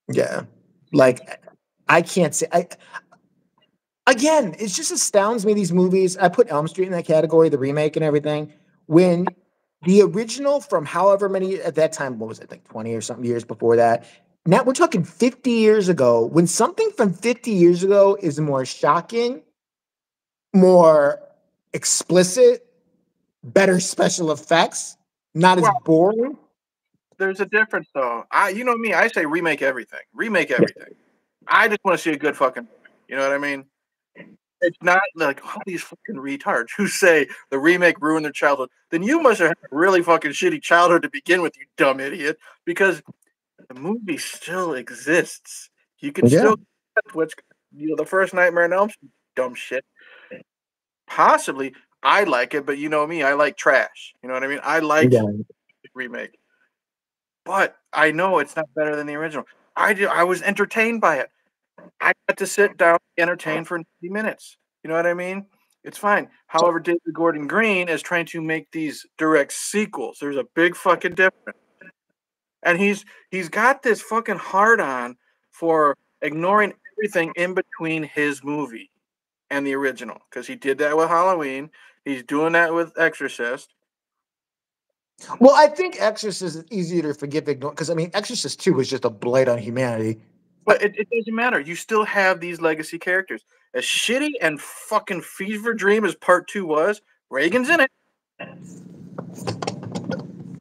[0.09, 0.41] Yeah,
[0.91, 1.41] like
[1.87, 2.47] I can't say.
[2.51, 2.67] I
[4.07, 5.53] again, it just astounds me.
[5.53, 6.17] These movies.
[6.17, 8.51] I put Elm Street in that category, the remake and everything.
[8.87, 9.27] When
[9.83, 13.25] the original from however many at that time, what was it, like twenty or something
[13.25, 14.05] years before that?
[14.45, 16.25] Now we're talking fifty years ago.
[16.25, 19.43] When something from fifty years ago is more shocking,
[20.55, 21.21] more
[21.73, 22.65] explicit,
[23.43, 24.97] better special effects,
[25.35, 26.37] not as boring.
[27.17, 28.25] there's a difference though.
[28.31, 29.99] I you know me, I say remake everything.
[30.13, 30.95] Remake everything.
[31.47, 32.73] I just want to see a good fucking movie.
[33.07, 33.65] You know what I mean?
[34.61, 38.69] It's not like all these fucking retards who say the remake ruined their childhood.
[38.89, 41.99] Then you must have had a really fucking shitty childhood to begin with, you dumb
[41.99, 42.37] idiot.
[42.65, 43.01] Because
[43.69, 45.69] the movie still exists.
[45.99, 46.39] You can Yeah.
[46.39, 46.55] still
[47.13, 47.35] what's
[47.75, 49.85] you know the first Nightmare on Elm Street, dumb shit.
[51.05, 54.13] Possibly, I like it, but you know me, I like trash.
[54.21, 54.59] You know what I mean?
[54.63, 55.23] I like Yeah.
[55.93, 56.37] remake.
[57.45, 59.45] But I know it's not better than the original.
[59.75, 61.29] I do, I was entertained by it.
[62.01, 64.57] I got to sit down, be entertained for 90 minutes.
[64.83, 65.45] You know what I mean?
[65.83, 66.29] It's fine.
[66.47, 70.17] However, David Gordon Green is trying to make these direct sequels.
[70.19, 71.57] There's a big fucking difference.
[72.63, 75.15] And he's he's got this fucking hard on
[75.51, 78.91] for ignoring everything in between his movie
[79.49, 80.17] and the original.
[80.29, 81.69] Because he did that with Halloween.
[82.03, 83.73] He's doing that with Exorcist.
[85.39, 88.89] Well, I think Exorcist is easier to forgive, ignore because I mean, Exorcist Two was
[88.89, 90.19] just a blight on humanity.
[90.67, 91.61] But it, it doesn't matter.
[91.61, 93.45] You still have these legacy characters.
[93.73, 97.91] As shitty and fucking fever dream as part two was, Regan's in it.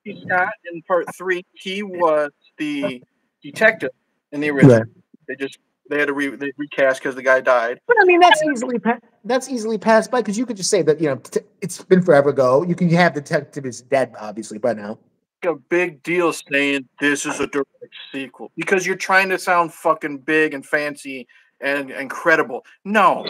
[0.04, 1.44] He's Scott in part three.
[1.54, 3.02] He was the
[3.42, 3.90] detective
[4.30, 4.76] in the original.
[4.76, 4.86] Right.
[5.26, 5.58] They just
[5.90, 7.80] they had to re, they recast because the guy died.
[7.88, 10.82] But I mean, that's easily pa- that's easily passed by because you could just say
[10.82, 12.62] that you know t- it's been forever ago.
[12.62, 14.98] You can have the detective is dead, obviously, by now.
[15.46, 17.70] A big deal saying this is a direct
[18.12, 21.26] sequel because you're trying to sound fucking big and fancy
[21.60, 22.64] and incredible.
[22.84, 23.26] No,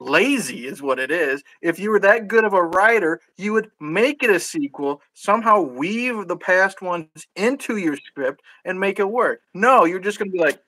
[0.00, 1.42] lazy is what it is.
[1.62, 5.60] If you were that good of a writer, you would make it a sequel, somehow
[5.60, 9.42] weave the past ones into your script and make it work.
[9.54, 10.60] No, you're just going to be like,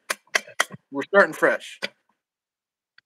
[0.90, 1.80] we're starting fresh.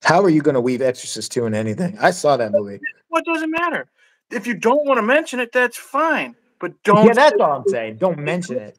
[0.03, 1.97] How are you going to weave Exorcist 2 in anything?
[1.99, 2.79] I saw that movie.
[3.07, 3.89] What doesn't matter?
[4.29, 6.35] If you don't want to mention it, that's fine.
[6.59, 7.05] But don't.
[7.05, 7.97] Yeah, that's all I'm saying.
[7.97, 8.77] Don't mention it.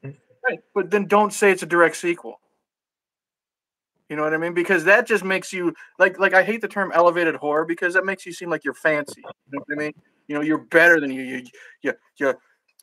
[0.49, 0.61] Right.
[0.75, 2.41] But then don't say it's a direct sequel.
[4.09, 4.55] You know what I mean?
[4.55, 8.07] Because that just makes you like like I hate the term elevated horror because that
[8.07, 9.21] makes you seem like you're fancy.
[9.21, 9.93] You know what I mean?
[10.29, 11.23] You know, you're better than you.
[11.23, 11.43] You
[11.83, 12.35] you you,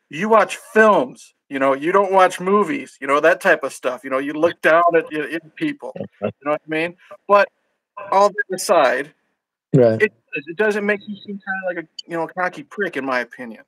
[0.09, 1.33] you watch films.
[1.49, 2.97] You know, you don't watch movies.
[3.01, 4.03] You know that type of stuff.
[4.03, 5.93] You know, you look down at, at people.
[5.95, 6.95] You know what I mean?
[7.27, 7.47] But
[8.11, 9.13] all that aside,
[9.73, 10.01] right.
[10.01, 13.05] it it doesn't make you seem kind of like a you know cocky prick, in
[13.05, 13.63] my opinion.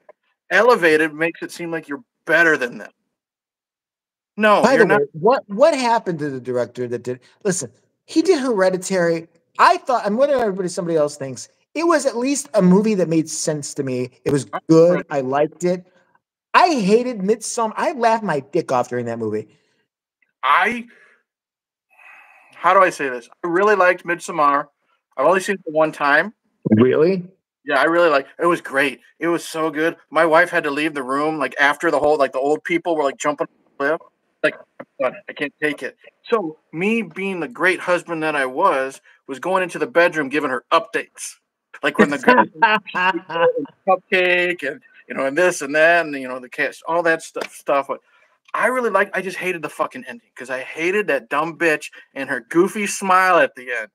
[0.50, 2.92] Elevated makes it seem like you're better than them.
[4.38, 5.02] No, By the not.
[5.02, 7.20] way, what what happened to the director that did?
[7.44, 7.72] Listen,
[8.06, 9.28] he did Hereditary.
[9.58, 13.10] I thought, and what everybody, somebody else thinks, it was at least a movie that
[13.10, 14.10] made sense to me.
[14.26, 15.06] It was good.
[15.10, 15.86] I liked it.
[16.54, 17.74] I hated Midsommar.
[17.76, 19.48] I laughed my dick off during that movie.
[20.44, 20.86] I,
[22.56, 23.28] how do I say this?
[23.44, 24.68] I really liked Midsommar.
[25.18, 26.34] I've only seen it one time.
[26.72, 27.28] Really?
[27.68, 28.28] Yeah, I really like.
[28.40, 29.02] It was great.
[29.20, 29.98] It was so good.
[30.10, 32.96] My wife had to leave the room like after the whole like the old people
[32.96, 33.48] were like jumping
[33.78, 34.00] cliff
[34.44, 34.56] like
[35.28, 35.98] I can't take it.
[36.30, 40.50] So me being the great husband that I was, was going into the bedroom giving
[40.50, 41.36] her updates,
[41.84, 42.18] like when the
[43.88, 47.22] cupcake and you know and this and that and you know the cast, all that
[47.22, 47.54] stuff.
[47.54, 47.88] Stuff.
[47.88, 48.00] But
[48.54, 49.16] I really like.
[49.16, 52.88] I just hated the fucking ending because I hated that dumb bitch and her goofy
[52.88, 53.90] smile at the end.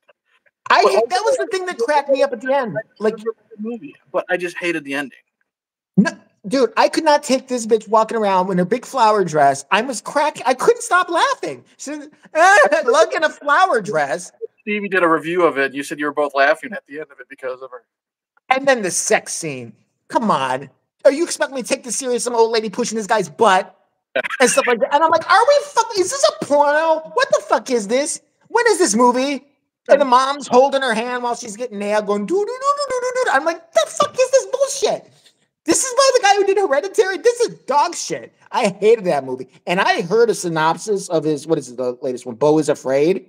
[0.70, 2.76] I that was the thing that cracked me up at the end.
[2.98, 5.18] Like the movie, but I just hated the ending.
[5.96, 6.10] No,
[6.46, 9.64] dude, I could not take this bitch walking around in her big flower dress.
[9.70, 10.42] I was cracking.
[10.46, 11.64] I couldn't stop laughing.
[11.76, 14.32] She eh, look in a flower dress.
[14.60, 15.74] Stevie did a review of it.
[15.74, 17.84] You said you were both laughing at the end of it because of her.
[18.48, 19.72] And then the sex scene.
[20.08, 20.70] Come on.
[21.04, 22.22] Are you expecting me to take this serious?
[22.22, 23.76] Some old lady pushing this guy's butt
[24.40, 24.94] and stuff like that.
[24.94, 27.00] And I'm like, are we fucking, is this a porno?
[27.14, 28.20] What the fuck is this?
[28.48, 29.44] When is this movie?
[29.88, 33.00] And the mom's holding her hand while she's getting nailed, going doo doo doo doo
[33.00, 33.30] doo doo.
[33.32, 35.12] I'm like, the fuck is this bullshit?
[35.64, 37.18] This is by the guy who did Hereditary.
[37.18, 38.34] This is dog shit.
[38.50, 39.48] I hated that movie.
[39.66, 42.34] And I heard a synopsis of his, what is it, the latest one?
[42.34, 43.28] Beau is Afraid.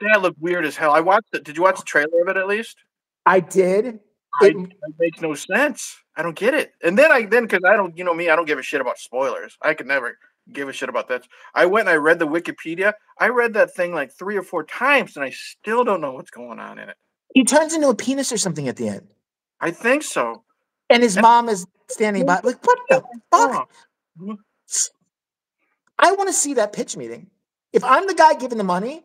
[0.00, 0.92] That looked weird as hell.
[0.92, 1.44] I watched it.
[1.44, 2.76] Did you watch the trailer of it at least?
[3.26, 4.00] I did.
[4.40, 5.96] I, it, it makes no sense.
[6.16, 6.72] I don't get it.
[6.82, 8.80] And then I then because I don't, you know me, I don't give a shit
[8.80, 9.56] about spoilers.
[9.60, 10.16] I could never
[10.52, 11.24] give a shit about that.
[11.54, 12.92] I went and I read the Wikipedia.
[13.18, 16.30] I read that thing like three or four times, and I still don't know what's
[16.30, 16.96] going on in it.
[17.34, 19.06] He turns into a penis or something at the end.
[19.60, 20.44] I think so.
[20.90, 23.70] And his mom is standing by, like, what the fuck?
[24.20, 24.32] Mm-hmm.
[25.98, 27.28] I want to see that pitch meeting.
[27.72, 29.04] If I'm the guy giving the money,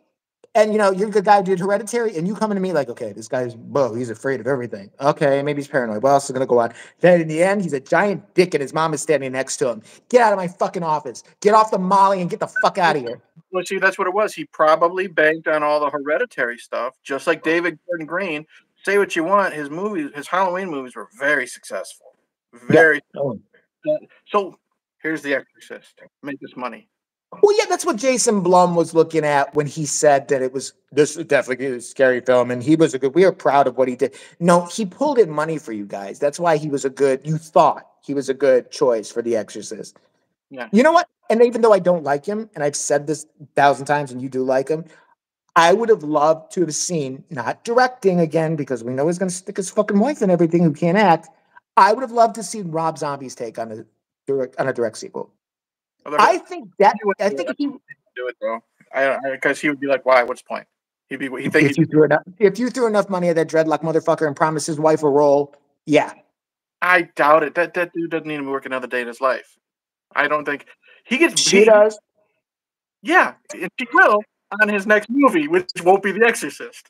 [0.56, 2.90] and you know, you're the guy who did hereditary, and you coming to me like,
[2.90, 4.92] okay, this guy's whoa, he's afraid of everything.
[5.02, 6.04] Okay, maybe he's paranoid.
[6.04, 6.74] What else is gonna go on?
[7.00, 9.70] Then in the end, he's a giant dick and his mom is standing next to
[9.70, 9.82] him.
[10.10, 11.24] Get out of my fucking office.
[11.42, 13.22] Get off the molly and get the fuck out of here.
[13.52, 14.34] Well, see, that's what it was.
[14.34, 18.46] He probably banked on all the hereditary stuff, just like David Gordon Green
[18.84, 22.14] say what you want, his movies, his Halloween movies were very successful.
[22.54, 23.02] Very.
[23.18, 23.40] Oh.
[23.86, 23.94] Yeah.
[23.94, 23.98] Uh,
[24.28, 24.60] so
[25.02, 26.02] here's The Exorcist.
[26.22, 26.88] Make this money.
[27.42, 30.74] Well, yeah, that's what Jason Blum was looking at when he said that it was
[30.92, 33.16] this is definitely a scary film, and he was a good.
[33.16, 34.16] We are proud of what he did.
[34.40, 36.20] No, he pulled in money for you guys.
[36.20, 37.22] That's why he was a good.
[37.26, 39.98] You thought he was a good choice for The Exorcist.
[40.50, 40.70] Yeah.
[40.72, 41.08] You know what?
[41.30, 44.22] And even though I don't like him, and I've said this a thousand times, and
[44.22, 44.86] you do like him,
[45.56, 49.30] I would have loved to have seen, not directing again, because we know he's going
[49.30, 51.30] to stick his fucking wife in everything who can't act.
[51.78, 53.86] I would have loved to see Rob Zombie's take on a
[54.28, 55.32] direct on a direct sequel.
[56.06, 59.88] I think that I think if he do it though, I because he would be
[59.88, 60.24] like, "Why?
[60.24, 60.68] What's the point?"
[61.10, 63.48] He'd be he think if you threw enough if you threw enough money at that
[63.48, 66.14] dreadlock motherfucker and promised his wife a role, yeah.
[66.82, 67.56] I doubt it.
[67.56, 69.58] That that dude doesn't even work another day in his life.
[70.16, 70.66] I don't think
[71.06, 71.42] he gets.
[71.42, 71.98] She he, does.
[73.02, 74.22] Yeah, and she will
[74.62, 76.90] on his next movie, which won't be The Exorcist.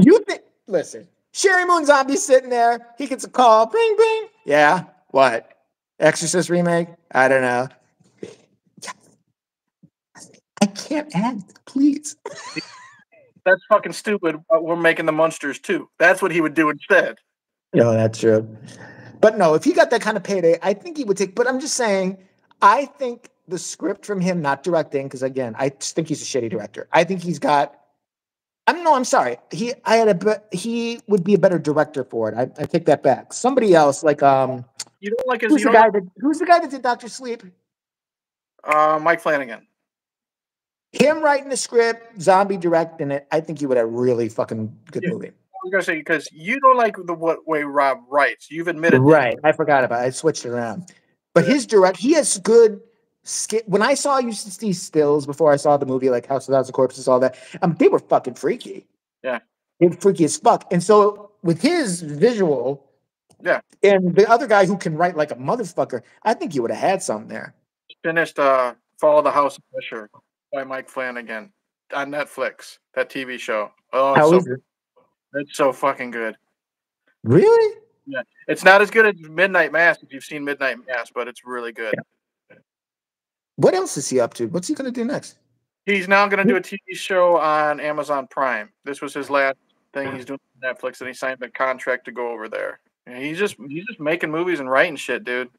[0.00, 0.42] You think?
[0.66, 2.94] Listen, Sheri Moon Zombie sitting there.
[2.98, 3.66] He gets a call.
[3.66, 4.26] Bing, bing.
[4.44, 4.84] Yeah.
[5.10, 5.53] What?
[6.00, 6.88] Exorcist remake?
[7.12, 7.68] I don't know.
[10.60, 12.16] I can't act, please.
[13.44, 14.36] That's fucking stupid.
[14.50, 15.90] We're making the monsters too.
[15.98, 17.16] That's what he would do instead.
[17.74, 18.48] No, that's true.
[19.20, 21.34] But no, if he got that kind of payday, I think he would take.
[21.34, 22.16] But I'm just saying,
[22.62, 26.24] I think the script from him not directing because again i just think he's a
[26.24, 27.78] shitty director i think he's got
[28.66, 32.28] i'm no i'm sorry he i had a he would be a better director for
[32.28, 34.64] it i, I take that back somebody else like um
[35.04, 37.42] you don't like his, who's the guy that who's the guy that did dr sleep
[38.64, 39.66] uh mike flanagan
[40.92, 45.02] Him writing the script, zombie directing it, I think he would have really fucking good
[45.02, 45.10] Yeah.
[45.10, 45.28] movie.
[45.28, 48.48] I was gonna say because you don't like the what way Rob writes.
[48.50, 49.04] You've admitted that.
[49.04, 49.38] Right.
[49.42, 50.06] I forgot about it.
[50.06, 50.92] I switched it around.
[51.34, 52.80] But his direct, he has good.
[53.66, 56.74] When I saw you see stills before I saw the movie, like House of Thousand
[56.74, 58.86] Corpses, all that, um, they were fucking freaky.
[59.24, 59.40] Yeah.
[59.80, 60.70] they were freaky as fuck.
[60.70, 62.83] And so with his visual,
[63.44, 63.60] Yeah.
[63.82, 66.80] and the other guy who can write like a motherfucker, I think you would have
[66.80, 67.54] had something there.
[68.02, 70.08] Finished uh, Fall of the House of Usher
[70.52, 71.52] by Mike Flanagan
[71.94, 72.78] on Netflix.
[72.94, 73.70] That TV show.
[73.92, 74.60] Oh, How it's is so, it?
[75.34, 76.36] it's so fucking good.
[77.22, 77.80] Really?
[78.06, 78.22] Yeah.
[78.48, 81.72] It's not as good as Midnight Mass if you've seen Midnight Mass, but it's really
[81.72, 81.94] good.
[83.56, 84.46] What else is he up to?
[84.46, 85.36] What's he gonna do next?
[85.86, 88.70] He's now going to do a TV show on Amazon Prime.
[88.84, 89.56] This was his last
[89.92, 92.80] thing he's doing on Netflix, and he signed a contract to go over there.
[93.06, 95.50] And he's just he's just making movies and writing shit, dude.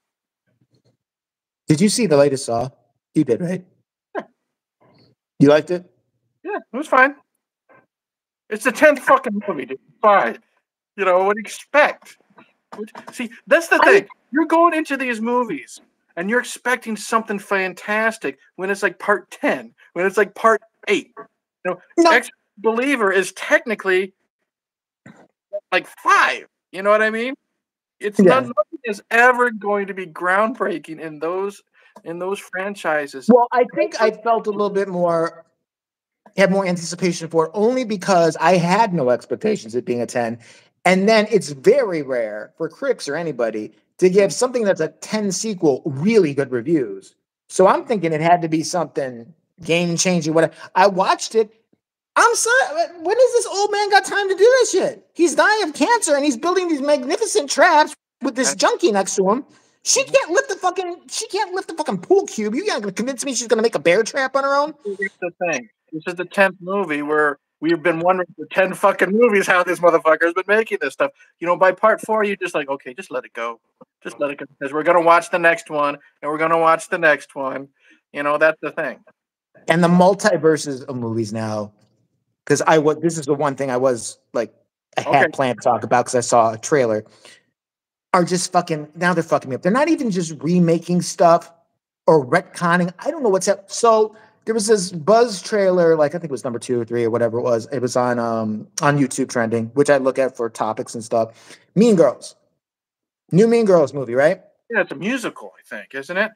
[1.67, 2.69] Did you see the latest Saw?
[3.13, 3.65] You did, right?
[5.39, 5.89] You liked it?
[6.43, 7.15] Yeah, it was fine.
[8.49, 9.79] It's the tenth fucking movie, dude.
[10.01, 10.39] Fine.
[10.95, 12.17] You know what do you expect?
[13.11, 14.07] See, that's the thing.
[14.31, 15.81] You're going into these movies
[16.15, 21.11] and you're expecting something fantastic when it's like part ten, when it's like part eight.
[21.17, 22.11] You know, No.
[22.11, 24.13] Ex Believer is technically
[25.71, 26.47] like five.
[26.75, 27.35] You know what I mean?
[28.01, 28.25] It's Yeah.
[28.25, 31.63] not nothing is ever going to be groundbreaking in those
[32.03, 33.29] in those franchises.
[33.33, 35.45] Well, I think I felt a little bit more,
[36.35, 40.37] had more anticipation for it only because I had no expectations it being a 10.
[40.83, 45.31] And then it's very rare for critics or anybody to give something that's a 10
[45.31, 47.15] sequel really good reviews.
[47.47, 50.33] So I'm thinking it had to be something game changing.
[50.33, 50.53] Whatever.
[50.75, 51.53] I watched it.
[52.15, 52.87] I'm sorry.
[53.01, 55.05] When has this old man got time to do this shit?
[55.13, 59.29] He's dying of cancer and he's building these magnificent traps with this junkie next to
[59.29, 59.45] him.
[59.83, 60.13] She mhm.
[60.13, 61.01] can't lift the fucking.
[61.09, 62.55] She can't lift the fucking pool cube.
[62.55, 64.73] You gonna convince me she's gonna make a bear trap on her own?
[64.83, 65.69] Here's the thing.
[65.91, 69.79] This is the tenth movie where we've been wondering for ten fucking movies how this
[69.79, 71.11] motherfucker's been making this stuff.
[71.39, 73.59] You know, by part four, you're just like, okay, just let it go,
[74.03, 76.89] just let it go, because we're gonna watch the next one, and we're gonna watch
[76.89, 77.67] the next one.
[78.11, 78.99] You know, that's the thing.
[79.67, 81.73] And the multiverses of movies now,
[82.45, 82.97] because I was.
[82.97, 84.53] This is the one thing I was like,
[84.97, 85.31] I had Okay.
[85.31, 87.03] planned to talk about because I saw a trailer.
[88.13, 89.61] Are just fucking now they're fucking me up.
[89.61, 91.51] They're not even just remaking stuff
[92.07, 92.93] or retconning.
[92.99, 93.69] I don't know what's up.
[93.69, 94.15] So
[94.45, 97.09] there was this Buzz trailer, like I think it was number two or three or
[97.09, 97.67] whatever it was.
[97.73, 101.57] It was on um on YouTube trending, which I look at for topics and stuff.
[101.75, 102.35] Mean Girls,
[103.31, 104.41] new Mean Girls movie, right?
[104.69, 106.31] Yeah, it's a musical, I think, isn't it?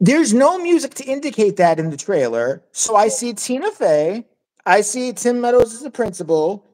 [0.00, 2.62] There's no music to indicate that in the trailer.
[2.72, 4.26] So I see Tina Fey,
[4.66, 6.64] I see Tim Meadows as the principal,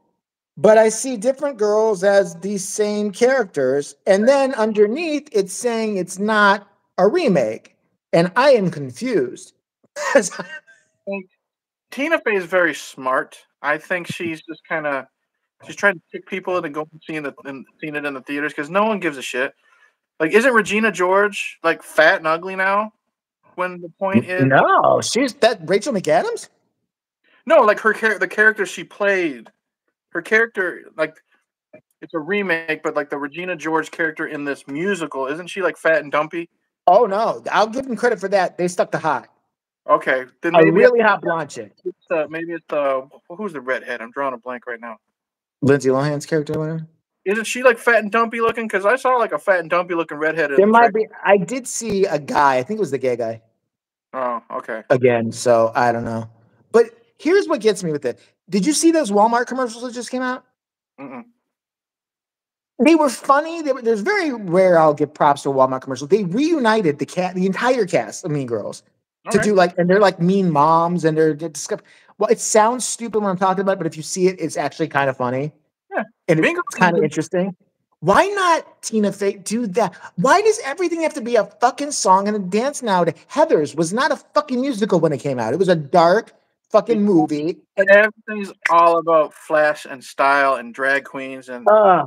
[0.56, 3.96] but I see different girls as these same characters.
[4.06, 6.68] And then underneath, it's saying it's not
[6.98, 7.76] a remake.
[8.12, 9.54] And I am confused.
[11.90, 13.38] Tina Fey is very smart.
[13.62, 15.06] I think she's just kind of
[15.66, 18.20] she's trying to trick people into going and seeing the and seeing it in the
[18.22, 19.54] theaters because no one gives a shit.
[20.18, 22.92] Like, isn't Regina George like fat and ugly now?
[23.56, 26.48] When the point is no, she's that Rachel McAdams?
[27.46, 29.50] No, like her char- the character she played,
[30.10, 31.16] her character like
[32.02, 35.76] it's a remake, but like the Regina George character in this musical, isn't she like
[35.76, 36.48] fat and dumpy?
[36.86, 38.58] Oh no, I'll give them credit for that.
[38.58, 39.28] They stuck to hot.
[39.88, 41.72] Okay, then A really hot blonde chick.
[41.84, 44.00] it's uh, maybe it's uh, who's the redhead?
[44.00, 44.98] I'm drawing a blank right now.
[45.62, 46.86] Lindsay Lohan's character, whatever.
[47.24, 48.66] Isn't she like fat and dumpy looking?
[48.66, 50.50] Because I saw like a fat and dumpy looking redhead.
[50.50, 51.06] There the might be.
[51.24, 52.56] I did see a guy.
[52.56, 53.42] I think it was the gay guy.
[54.12, 54.82] Oh, okay.
[54.90, 55.30] again.
[55.30, 56.28] So I don't know.
[57.20, 58.18] Here's what gets me with it.
[58.48, 60.42] Did you see those Walmart commercials that just came out?
[60.98, 61.24] Mm-mm.
[62.82, 63.60] They were funny.
[63.60, 66.06] They were, there's very rare I'll give props to a Walmart commercial.
[66.06, 68.82] They reunited the cat, the entire cast of Mean Girls
[69.30, 69.48] to Okay.
[69.50, 71.52] do like, and they're like mean moms, and they're, they're
[72.16, 74.56] Well, it sounds stupid when I'm talking about, it, but if you see it, it's
[74.56, 75.52] actually kind of funny.
[75.94, 76.04] Yeah.
[76.26, 77.54] and Mean it's kind of interesting.
[77.98, 79.94] Why not Tina Fey do that?
[80.16, 83.04] Why does everything have to be a fucking song and a dance now?
[83.26, 85.52] Heather's was not a fucking musical when it came out.
[85.52, 86.32] It was a dark
[86.70, 87.58] fucking movie.
[87.76, 92.04] And, Everything's all about flash and style and drag queens and uh,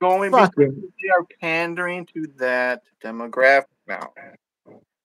[0.00, 4.12] going fucking they are pandering to that demographic now.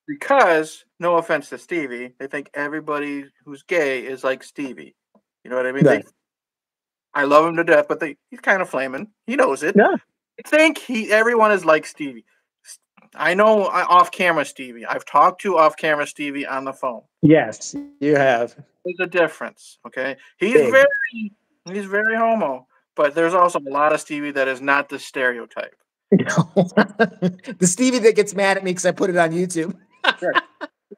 [0.08, 4.96] Because, no offense to Stevie, they think everybody who's gay is like Stevie.
[5.44, 5.86] You know what I mean?
[5.86, 6.06] Right.
[6.06, 6.12] They,
[7.14, 9.10] I love him to death, but they, he's kind of flaming.
[9.26, 9.76] He knows it.
[9.76, 9.96] Yeah.
[10.46, 12.26] I think he everyone is like Stevie.
[13.16, 14.86] I know I- off camera Stevie.
[14.86, 17.02] I've talked to off camera Stevie on the phone.
[17.22, 18.56] yes, you have.
[18.86, 19.80] There's a difference.
[19.86, 20.16] Okay.
[20.38, 20.72] He's Big.
[20.72, 21.34] very
[21.72, 25.76] he's very homo, but there's also a lot of Stevie that is not the stereotype.
[26.12, 29.76] the Stevie that gets mad at me because I put it on YouTube.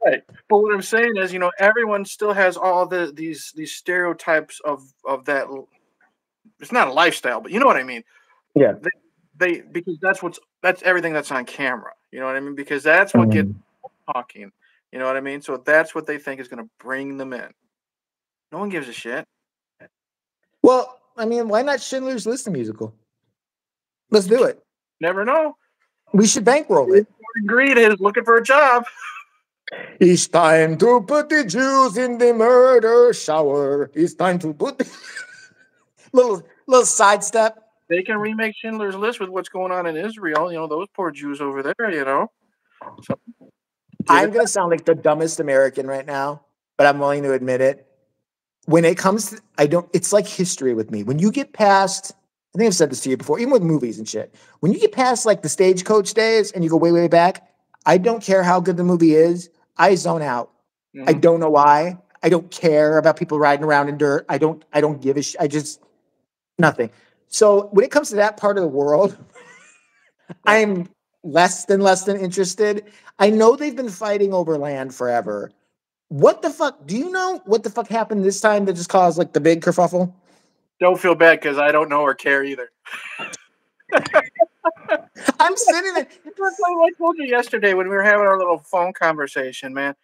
[0.06, 0.22] Right.
[0.50, 4.62] But what I'm saying is, you know, everyone still has all the these these stereotypes
[4.64, 5.48] of of that.
[6.62, 8.04] It's not a lifestyle, but you know what I mean.
[8.56, 8.74] Yeah.
[8.74, 8.90] They,
[9.58, 11.92] they because that's what's that's everything that's on camera.
[12.12, 12.56] You know what I mean?
[12.56, 13.56] Because that's what gets Mm.
[14.14, 14.52] talking.
[14.92, 15.42] You know what I mean?
[15.42, 17.54] So that's what they think is going to bring them in.
[18.52, 19.26] No one gives a shit.
[20.62, 22.96] Well, I mean, why not Schindler's List musical?
[24.10, 24.64] Let's do it.
[25.00, 25.56] Never know.
[26.14, 27.08] We should bankroll it.
[27.46, 28.86] Greed is looking for a job.
[30.00, 33.92] It's time to put the Jews in the murder shower.
[33.94, 34.90] It's time to put the
[36.14, 37.69] little little sidestep.
[37.90, 40.52] They can remake Schindler's List with what's going on in Israel.
[40.52, 41.92] You know those poor Jews over there.
[41.92, 42.32] You know.
[43.04, 43.20] So,
[44.08, 46.42] I'm gonna sound like the dumbest American right now,
[46.78, 47.86] but I'm willing to admit it.
[48.66, 49.90] When it comes to, I don't.
[49.94, 51.04] It's like history with me.
[51.04, 52.14] When you get past,
[52.54, 54.36] I think I've said this to you before, even with movies and shit.
[54.60, 57.48] When you get past like the stagecoach days and you go way way back,
[57.88, 59.50] I don't care how good the movie is.
[59.78, 60.52] I zone out.
[61.08, 61.22] I mhm.
[61.22, 61.98] don't know why.
[62.22, 64.26] I don't care about people riding around in dirt.
[64.30, 64.64] I don't.
[64.74, 65.36] I don't give a sh.
[65.40, 65.82] I just
[66.60, 66.92] nothing.
[67.30, 69.18] So when it comes to that part of the world,
[70.46, 70.90] I'm
[71.24, 72.86] less than less than interested.
[73.20, 75.52] I know they've been fighting over land forever.
[76.10, 76.88] What the fuck?
[76.88, 79.62] Do you know what the fuck happened this time that just caused like the big
[79.62, 80.12] kerfuffle?
[80.80, 82.72] Don't feel bad because I don't know or care either.
[85.40, 86.08] I'm sitting there.
[86.26, 89.96] It's like I told you yesterday when we were having our little phone conversation, man.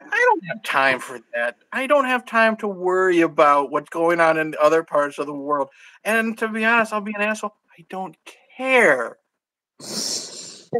[0.00, 1.56] I don't have time for that.
[1.72, 5.34] I don't have time to worry about what's going on in other parts of the
[5.34, 5.68] world.
[6.04, 7.54] And to be honest, I'll be an asshole.
[7.78, 8.16] I don't
[8.56, 9.18] care.
[9.80, 10.70] If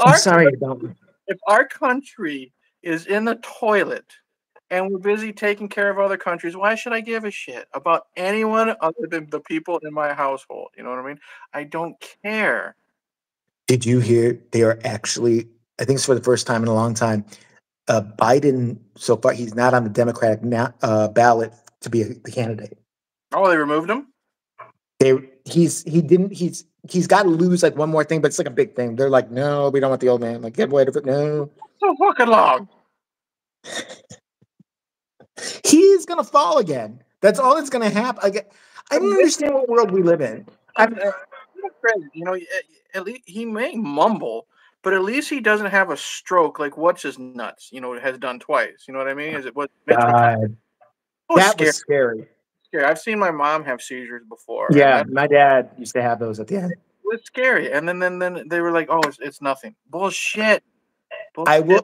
[0.00, 0.82] I'm our, sorry about
[1.26, 4.04] if our country is in the toilet
[4.70, 8.06] and we're busy taking care of other countries, why should I give a shit about
[8.16, 10.68] anyone other than the people in my household?
[10.76, 11.18] You know what I mean?
[11.52, 12.74] I don't care.
[13.66, 15.48] Did you hear they are actually,
[15.78, 17.24] I think it's for the first time in a long time,
[17.88, 22.08] uh, Biden, so far, he's not on the Democratic na- uh, ballot to be a,
[22.08, 22.78] the candidate.
[23.32, 24.08] Oh, they removed him?
[25.00, 28.38] They, he's, he didn't, he's, he's got to lose like one more thing, but it's
[28.38, 28.96] like a big thing.
[28.96, 30.42] They're like, no, we don't want the old man.
[30.42, 31.04] Like, get rid of it.
[31.04, 32.68] No, So fucking long.
[35.64, 37.02] he's to fall again.
[37.20, 38.20] That's all that's to happen.
[38.22, 38.52] I, get-
[38.90, 40.46] I don't understand what world we live in.
[40.76, 41.10] I'm, Uh,
[42.14, 42.36] You know,
[42.94, 44.46] at least he may mumble,
[44.82, 47.70] but at least he doesn't have a stroke like what's his nuts.
[47.72, 48.84] You know, has done twice.
[48.86, 49.34] You know what I mean?
[49.34, 49.70] Is it what?
[49.86, 50.56] Mitch God,
[51.30, 52.28] oh, was that scary, was scary.
[52.64, 52.84] scary.
[52.84, 54.68] I've seen my mom have seizures before.
[54.72, 56.74] Yeah, my dad used to have those at the end.
[57.04, 57.72] was scary.
[57.72, 60.62] And then, then, then they were like, "Oh, it's, it's nothing." Bullshit.
[61.46, 61.82] I will.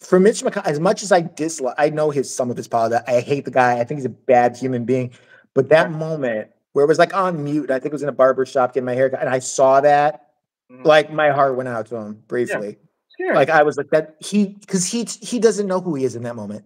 [0.00, 3.04] For Mitch McConnell, as much as I dislike, I know his some of his politics.
[3.08, 3.78] I hate the guy.
[3.78, 5.12] I think he's a bad human being.
[5.54, 8.12] But that moment where it was like on mute, I think it was in a
[8.12, 10.33] barber shop getting my hair cut, and I saw that,
[10.72, 10.84] Mhm.
[10.84, 12.78] like my heart went out to him briefly.
[13.10, 13.34] Scary.
[13.34, 14.16] Like I was like that.
[14.20, 16.64] He because he he doesn't know who he is in that moment.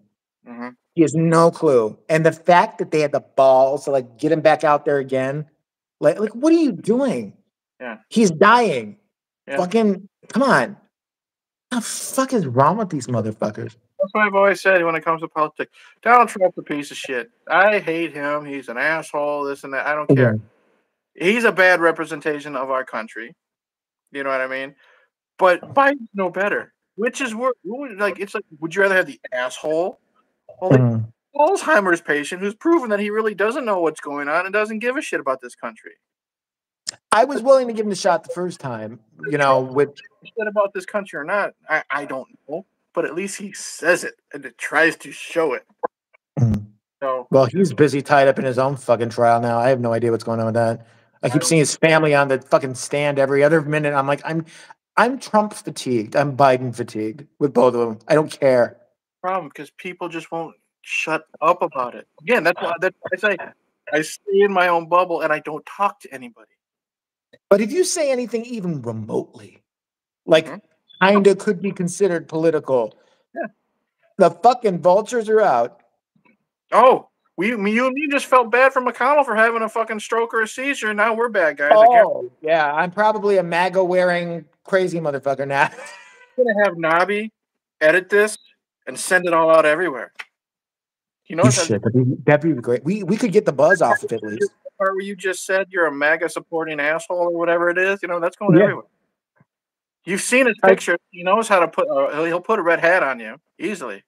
[0.49, 0.77] Mhm.
[0.95, 1.99] He has no clue.
[2.09, 4.99] And the fact that they had the balls to like get him back out there
[4.99, 5.47] again,
[6.01, 7.37] like like what are you doing?
[7.81, 7.99] Yeah.
[8.09, 8.99] He's dying.
[9.47, 9.57] Yeah.
[9.59, 10.77] Fucking come on.
[11.71, 13.77] What the fuck is wrong with these motherfuckers?
[13.99, 15.73] That's what I've always said when it comes to politics.
[16.03, 17.31] Donald Trump's a piece of shit.
[17.51, 18.45] I hate him.
[18.45, 19.45] He's an asshole.
[19.45, 19.87] This and that.
[19.87, 20.39] I don't care.
[21.15, 23.35] He's a bad representation of our country.
[24.13, 24.75] You know what I mean?
[25.39, 26.73] But Biden's no better.
[26.97, 27.55] Which is worse.
[27.97, 30.01] Like it's like, would you rather have the asshole?
[30.61, 31.13] Well, Mhm.
[31.37, 34.97] Alzheimer's patient who's proven that he really doesn't know what's going on and doesn't give
[34.97, 35.93] a shit about this country.
[37.13, 38.99] I was willing to give him the shot the first time,
[39.31, 39.91] you know, with
[40.25, 42.67] Shit about this country or not, I, I don't know.
[42.95, 45.65] But at least he says it and it tries to show it.
[46.41, 46.67] Mhm.
[47.01, 49.59] So well, he's busy tied up in his own fucking trial now.
[49.59, 50.87] I have no idea what's going on with that.
[51.23, 53.95] I keep seeing his family on the fucking stand every other minute.
[53.95, 54.45] I'm like, I'm
[54.97, 56.16] I'm Trump fatigued.
[56.16, 57.99] I'm Biden fatigued with both of them.
[58.09, 58.79] I don't care.
[59.23, 62.07] problem because people just won't shut up about it.
[62.23, 63.39] Again, that's why that's why I say
[63.93, 66.51] I stay in my own bubble and I don't talk to anybody.
[67.51, 69.62] But if you say anything even remotely,
[70.27, 70.62] like Mhm.
[71.03, 72.97] kinda could be considered political,
[73.35, 73.49] Yeah.
[74.19, 75.83] the fucking vultures are out.
[76.73, 77.08] Oh,
[77.39, 80.34] we me, you and me just felt bad for McConnell for having a fucking stroke
[80.34, 81.70] or a seizure, and now we're bad guys.
[81.72, 82.72] Oh, yeah.
[82.74, 85.70] I'm probably a MAGA wearing crazy motherfucker now.
[86.39, 87.32] I'm gonna have Nobby
[87.80, 88.36] edit this
[88.89, 90.12] and send it all out everywhere.
[91.26, 91.82] You know You that should.
[91.82, 92.82] That'd be, that'd be great.
[92.84, 94.51] We we could get the buzz off of it at least.
[94.76, 98.03] part where you just said you're a MAGA supporting asshole or whatever it is?
[98.03, 98.62] You know that's going Yeah.
[98.64, 98.84] everywhere.
[100.05, 100.97] You've seen his I- picture.
[101.11, 101.89] He knows how to put.
[101.89, 104.03] Uh, he'll- he'll put a red hat on you easily.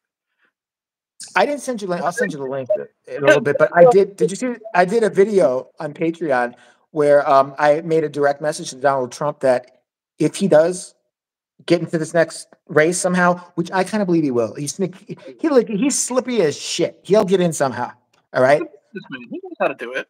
[1.36, 2.04] I didn't send you the link.
[2.04, 2.68] I'll send you the link
[3.06, 3.56] in a little bit.
[3.58, 4.16] But I did.
[4.16, 4.54] Did you see?
[4.74, 6.54] I did a video on Patreon
[6.90, 9.82] where um, I made a direct message to Donald Trump that
[10.18, 10.94] if he does
[11.66, 14.54] get into this next race somehow, which I kind of believe he will.
[14.54, 16.98] He's he, he like he's slippy as shit.
[17.02, 17.92] He'll get in somehow.
[18.32, 18.62] All right.
[18.92, 20.08] He knows how to do it.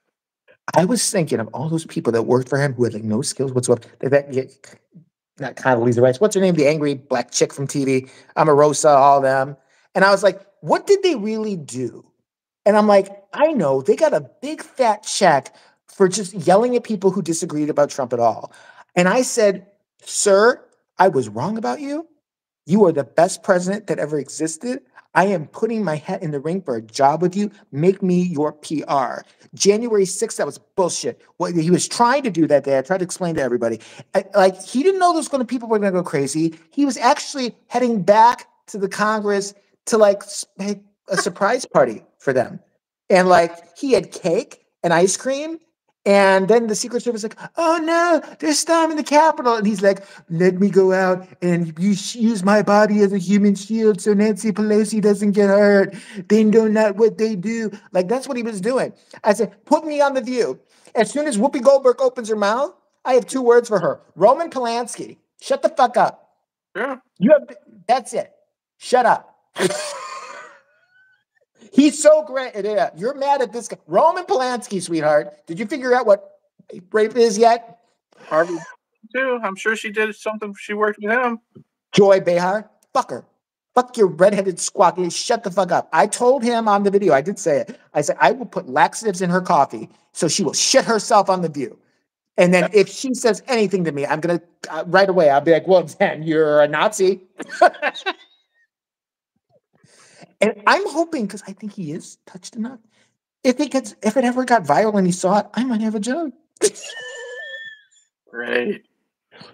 [0.75, 3.23] I was thinking of all those people that worked for him who had like no
[3.23, 3.83] skills whatsoever.
[3.99, 4.45] That, that yeah,
[5.39, 6.21] not Condoleezza Rice.
[6.21, 6.55] What's her name?
[6.55, 8.09] The angry black chick from TV.
[8.37, 9.57] Omarosa, all them.
[9.95, 12.05] And I was like, what did they really do?
[12.67, 15.55] And I'm like, I know they got a big fat check
[15.87, 18.53] for just yelling at people who disagreed about Trump at all.
[18.95, 19.67] And I said,
[20.03, 20.63] sir,
[20.99, 22.07] I was wrong about you.
[22.67, 24.83] You are the best president that ever existed.
[25.15, 27.51] I am putting my hat in the ring for a job with you.
[27.73, 29.23] Make me your PR.
[29.55, 31.21] January 6th, that was bullshit.
[31.39, 33.81] What he was trying to do that day, I tried to explain to everybody.
[34.15, 36.55] I- like he didn't know those going to people were going to go crazy.
[36.71, 39.53] He was actually heading back to the Congress
[39.91, 40.23] to like
[40.59, 42.61] make a surprise party for them.
[43.09, 45.59] And like he had cake and ice cream.
[46.07, 49.57] And then the Secret Service was like, oh no, they're storming the Capitol.
[49.57, 53.55] And he's like, let me go out and use, use my body as a human
[53.55, 55.95] shield so Nancy Pelosi doesn't get hurt.
[56.29, 57.71] They know not what they do.
[57.93, 58.95] Like that's what he was doing.
[59.25, 60.59] I said, put me on the view.
[60.95, 62.75] As soon as Whoopi Goldberg opens her mouth,
[63.05, 64.01] I have two words for her.
[64.17, 66.31] Roman Polanski, shut the fuck up.
[66.75, 66.97] Yeah.
[67.19, 68.33] You have that's it.
[68.79, 69.30] Shut up.
[71.73, 72.53] He's so great.
[72.55, 73.77] Yeah, you're mad at this guy.
[73.87, 75.47] Roman Polanski, sweetheart.
[75.47, 76.39] Did you figure out what
[76.93, 77.79] rape is yet?
[78.27, 78.57] Harvey
[79.15, 79.41] too.
[79.43, 80.55] I'm sure she did something.
[80.59, 81.39] She worked with him.
[81.93, 83.25] Joy Behar, fuck her.
[83.75, 85.13] Fuck your redheaded squawky.
[85.13, 85.89] Shut the fuck up.
[85.93, 87.79] I told him on the video, I did say it.
[87.95, 91.43] I said, I will put laxatives in her coffee so she will shit herself on
[91.43, 91.79] the view.
[92.37, 95.41] And then if she says anything to me, I'm going to, uh, right away, I'll
[95.41, 97.21] be like, well, then you're a Nazi.
[100.41, 102.79] and I'm hoping, because I think he is touched enough.
[103.45, 105.95] If it gets, if it ever got viral and he saw it, I might have
[105.95, 106.33] a joke.
[108.31, 108.85] Great.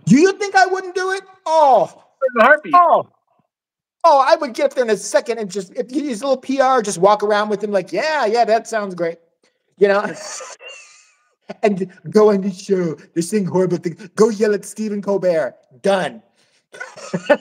[0.04, 1.22] Do you think I wouldn't do it?
[1.46, 2.02] Oh.
[2.74, 3.08] Oh,
[4.04, 6.40] oh, I would get there in a second and just if you use a little
[6.40, 9.18] PR, just walk around with him like, yeah, yeah, that sounds great,
[9.78, 10.12] you know.
[11.62, 14.08] and go on the show, They're saying horrible things.
[14.14, 15.54] Go yell at Stephen Colbert.
[15.82, 16.22] Done.
[17.28, 17.38] Done.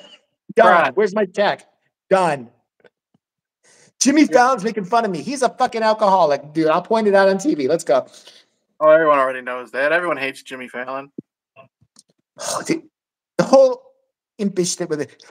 [0.58, 0.96] Right.
[0.96, 1.68] Where's my check?
[2.10, 2.50] Done.
[4.06, 5.24] Jimmy Fallon's making fun of me.
[5.24, 6.68] He's a fucking alcoholic, dude.
[6.68, 7.68] I'll point it out on TV.
[7.68, 8.06] Let's go.
[8.80, 9.92] Oh, everyone already knows that.
[9.92, 11.12] Everyone hates Jimmy Fallon.
[12.38, 12.84] Oh, dude,
[13.40, 13.82] the whole
[14.38, 15.26] impish shit with it.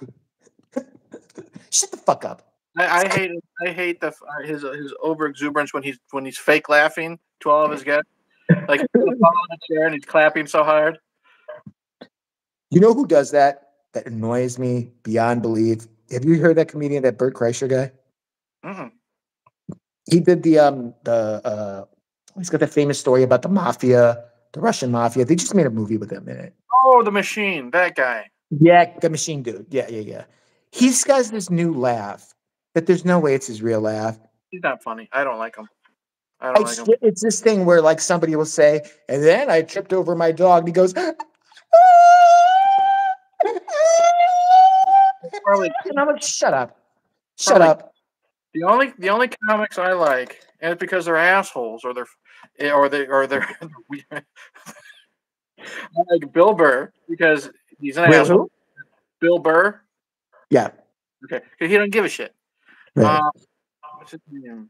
[1.70, 2.52] Shut the fuck up.
[2.76, 3.30] I, I hate
[3.64, 7.50] I hate the uh, his his over exuberance when he's when he's fake laughing to
[7.50, 8.10] all of his guests.
[8.66, 10.98] Like he's on the chair and he's clapping so hard.
[12.72, 13.68] You know who does that?
[13.92, 15.86] That annoys me beyond belief.
[16.10, 17.92] Have you heard that comedian, that Bert Kreischer guy?
[18.64, 18.92] Mhm.
[20.10, 21.84] He did the um the uh
[22.36, 25.24] he's got that famous story about the mafia, the Russian mafia.
[25.24, 26.54] They just made a movie with him in it.
[26.86, 28.30] Oh, the machine, that guy.
[28.50, 29.66] Yeah, the machine dude.
[29.70, 30.24] Yeah, yeah, yeah.
[30.72, 32.34] He's got this new laugh
[32.74, 34.18] that there's no way it's his real laugh.
[34.50, 35.08] He's not funny.
[35.12, 35.68] I don't like him.
[36.40, 36.94] I don't It's, like him.
[37.02, 40.60] it's this thing where like somebody will say, and then I tripped over my dog,
[40.60, 40.92] and he goes,
[45.44, 46.76] Probably and I'm like, shut up.
[47.38, 47.93] Shut Probably- up.
[48.54, 52.06] The only the only comics I like, and it's because they're assholes or they're
[52.58, 53.48] eh, or they or they're.
[54.12, 54.22] I
[56.10, 57.50] like Bill Burr because
[57.80, 58.38] he's an Will asshole.
[58.38, 58.50] who?
[59.20, 59.80] Bill Burr.
[60.50, 60.70] Yeah.
[61.24, 62.34] Okay, he don't give a shit.
[62.94, 63.22] Right.
[64.30, 64.68] Name?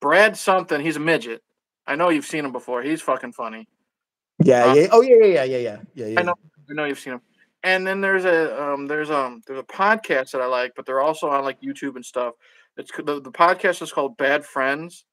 [0.00, 0.80] Brad something.
[0.80, 1.42] He's a midget.
[1.86, 2.82] I know you've seen him before.
[2.82, 3.66] He's fucking funny.
[4.44, 4.88] yeah, uh, yeah.
[4.92, 6.06] Oh yeah, yeah, yeah, yeah, yeah, yeah.
[6.06, 6.20] yeah.
[6.20, 6.34] I know.
[6.70, 7.22] I know you've seen him.
[7.62, 11.00] And then there's a um there's um there's a podcast that I like, but they're
[11.00, 12.34] also on like YouTube and stuff.
[12.76, 15.04] It's the, the podcast is called Bad Friends,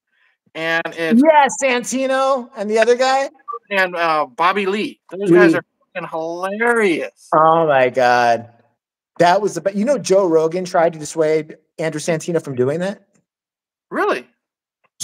[0.54, 3.30] and it's Yeah, Santino and the other guy.
[3.70, 5.00] and uh, Bobby Lee.
[5.12, 5.64] Those guys are
[5.96, 7.30] fucking hilarious.
[7.34, 8.50] Oh my god,
[9.20, 9.76] that was the best.
[9.76, 13.08] You know, Joe Rogan tried to dissuade Andrew Santino from doing that.
[13.90, 14.28] Really?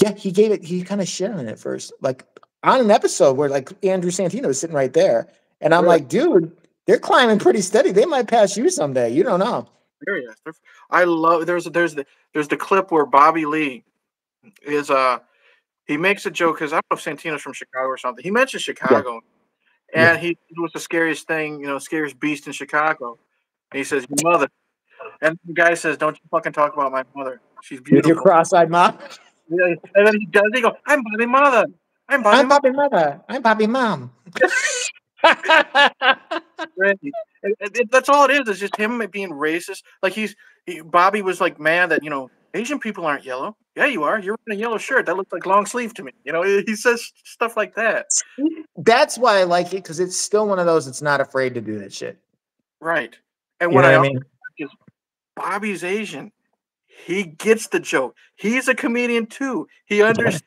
[0.02, 0.64] Yeah, he gave it.
[0.64, 2.26] He kind of shit on it first, like
[2.64, 5.28] on an episode where like Andrew Santino was sitting right there,
[5.62, 6.00] and I'm Really?
[6.00, 6.52] like, dude,
[6.88, 7.92] they're climbing pretty steady.
[7.92, 9.10] They might pass you someday.
[9.12, 9.68] You don't know.
[10.06, 10.36] Hilarious.
[10.46, 10.54] They're-
[10.90, 11.46] I love.
[11.46, 13.84] There's there's the there's the clip where Bobby Lee
[14.64, 15.20] is uh
[15.86, 18.24] he makes a joke because I don't know if Santino's from Chicago or something.
[18.24, 19.22] He mentions Chicago,
[19.94, 20.12] Yeah.
[20.12, 23.18] and he was the scariest thing, you know, scariest beast in Chicago.
[23.72, 24.48] And he says, "Your mother,"
[25.22, 27.42] and the guy says, "Don't you fucking talk about my mother.
[27.64, 28.98] She's beautiful." With your beautiful." cross-eyed mom.
[29.50, 30.44] Yeah, and then he does.
[30.54, 31.66] He goes, "I'm Bobby Mother.
[32.08, 33.22] I'm Bobby I'm Mother." Bobby Mother.
[33.30, 34.12] I'm Bobby Mom.
[36.78, 37.12] Randy.
[37.44, 39.84] And it- that's all it It's Is just him being racist.
[40.04, 40.36] Like he's
[40.66, 43.56] he, Bobby was like mad that you know Asian people aren't yellow.
[43.76, 44.20] Yeah, you are.
[44.20, 45.06] You're in a yellow shirt.
[45.06, 46.12] That looks like long sleeve to me.
[46.26, 48.08] You know, he says stuff like that.
[48.78, 51.62] That's why I like it because it's still one of those that's not afraid to
[51.62, 52.18] do that shit.
[52.82, 53.18] Right.
[53.62, 54.20] And You what I, I mean?
[55.36, 56.32] Bobby's Asian.
[56.88, 58.16] He gets the joke.
[58.36, 59.68] He's a comedian too.
[59.86, 60.44] He understands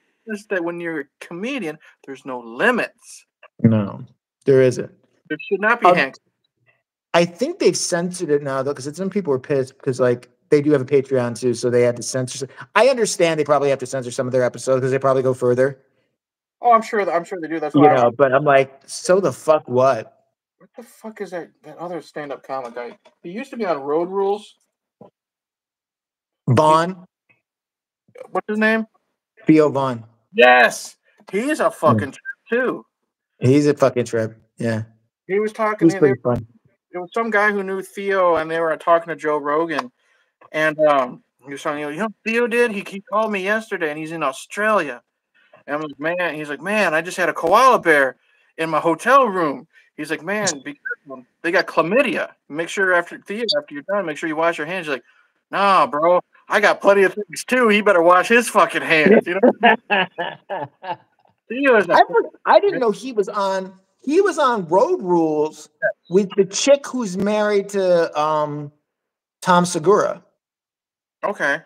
[0.51, 3.25] that when you're a comedian, there's no limits.
[3.63, 4.05] No,
[4.45, 4.91] there isn't.
[5.29, 6.17] There should not be Um, Hank.
[7.15, 10.63] I think they've censored it now though, because some people were pissed because like they
[10.63, 12.49] do have a Patreon too, so they had to censor.
[12.75, 15.35] I understand they probably have to censor some of their episodes because they probably go
[15.35, 15.79] further,
[16.63, 17.11] Oh, I'm sure.
[17.11, 17.59] I'm sure they do.
[17.59, 18.13] That's you know.
[18.17, 20.27] But I'm like, so the fuck what?
[20.59, 21.51] What the fuck is that?
[21.65, 22.97] That other stand-up comic guy.
[23.23, 24.55] He used to be on Road Rules.
[26.49, 27.05] Von,
[28.31, 28.87] What's his name?
[29.47, 30.05] Theo Von.
[30.33, 30.97] Yes,
[31.31, 31.75] he's a hmm.
[31.75, 32.87] fucking trip too.
[33.41, 34.41] He's a fucking trip.
[34.59, 34.85] Yeah,
[35.27, 35.89] He was talking.
[35.89, 36.47] he's pretty fun.
[36.93, 39.91] There was some guy who knew Theo, and they were talking to Joe Rogan,
[40.53, 42.71] and um, he was telling you, you know, Theo did.
[42.71, 45.03] He, he called me yesterday, and he's in Australia.
[45.67, 46.35] And I'm like, man.
[46.35, 48.17] He's like, man, I just had a koala bear
[48.59, 49.67] in my hotel room.
[49.97, 51.25] He's like, man, be careful.
[51.43, 52.33] They got chlamydia.
[52.49, 54.87] Make sure after Theo, after you're done, make sure you wash your hands.
[54.87, 55.05] He's like,
[55.51, 57.69] nah, bro, I got plenty of things too.
[57.69, 59.27] He better wash his fucking hands.
[59.27, 59.77] You know,
[61.49, 63.75] Theo is a I, for- I didn't know he was on.
[64.05, 65.69] He was on Road Rules
[66.11, 68.73] with the chick who's married to um
[69.43, 70.23] Tom Segura.
[71.25, 71.61] okay.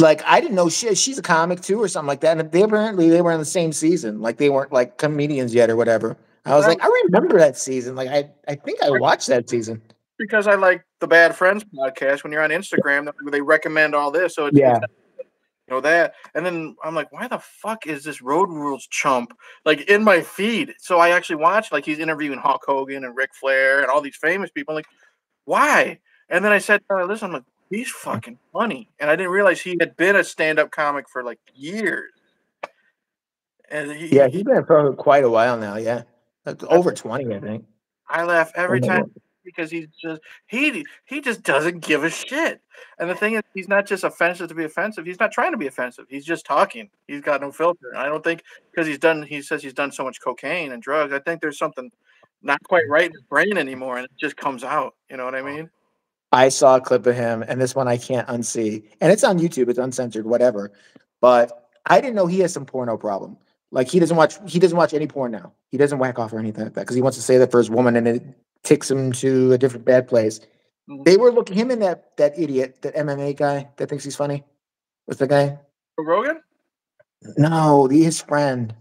[0.00, 2.38] Like I didn't know she, she's a comic too or something like that.
[2.38, 4.20] And they apparently they were in the same season.
[4.20, 6.16] Like they weren't like comedians yet or whatever.
[6.44, 7.96] I was like, I remember that season.
[7.96, 9.82] Like I, I think I watched that season.
[10.16, 12.22] because I like the Bad Friends podcast.
[12.22, 14.34] When you're on Instagram, they- they recommend all this.
[14.36, 14.78] So it's, Yeah.
[15.68, 16.14] You know that.
[16.34, 20.22] And then I'm like, why the fuck is this Road Rules chump like in my
[20.22, 20.74] feed?
[20.78, 24.16] So I actually watched like he's interviewing Hulk Hogan and Ric Flair and all these
[24.16, 24.72] famous people.
[24.72, 24.86] I'm like,
[25.44, 25.98] why?
[26.28, 28.88] And then I said, uh, listen, I'm like, he's fucking funny.
[28.98, 32.12] And I didn't realize he had been a stand-up comic for like years.
[33.70, 35.76] And he, Yeah, he's been for quite a while now.
[35.76, 36.02] Yeah,
[36.46, 37.64] Like, over twenty, I think.
[38.08, 39.12] I laugh every time.
[39.48, 42.60] Because he's just he he just doesn't give a shit.
[42.98, 45.06] And the thing is, he's not just offensive to be offensive.
[45.06, 46.04] He's not trying to be offensive.
[46.08, 46.90] He's just talking.
[47.06, 47.96] He's got no filter.
[47.96, 49.22] I don't think because he's done.
[49.22, 51.12] He says he's done so much cocaine and drugs.
[51.12, 51.90] I think there's something
[52.42, 54.94] not quite right in his brain anymore, and it just comes out.
[55.10, 55.70] You know what I mean?
[56.30, 59.38] I saw a clip of him, and this one I can't unsee, and it's on
[59.38, 59.70] YouTube.
[59.70, 60.72] It's uncensored, whatever.
[61.20, 63.38] But I didn't know he has some porno problem.
[63.70, 64.36] Like he doesn't watch.
[64.46, 65.52] He doesn't watch any porn now.
[65.70, 67.58] He doesn't whack off or anything like that because he wants to say that for
[67.58, 68.22] his woman, and it
[68.68, 70.40] takes him to a different bad place.
[70.88, 71.04] Mhm.
[71.04, 74.44] They were looking him and that that idiot, that MMA guy that thinks he's funny.
[75.06, 75.58] What's the guy?
[75.98, 76.42] Rogan?
[77.36, 78.74] No, his friend,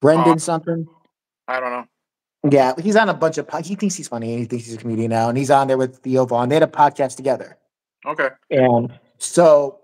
[0.00, 0.86] Brendan something.
[1.48, 1.86] I don't know.
[2.50, 3.46] Yeah, he's on a bunch of.
[3.46, 4.30] po- He thinks he's funny.
[4.32, 6.48] and He thinks he's a comedian now, and he's on there with Theo Von.
[6.48, 7.56] They had a podcast together,
[8.06, 8.30] Okay.
[8.50, 9.78] and so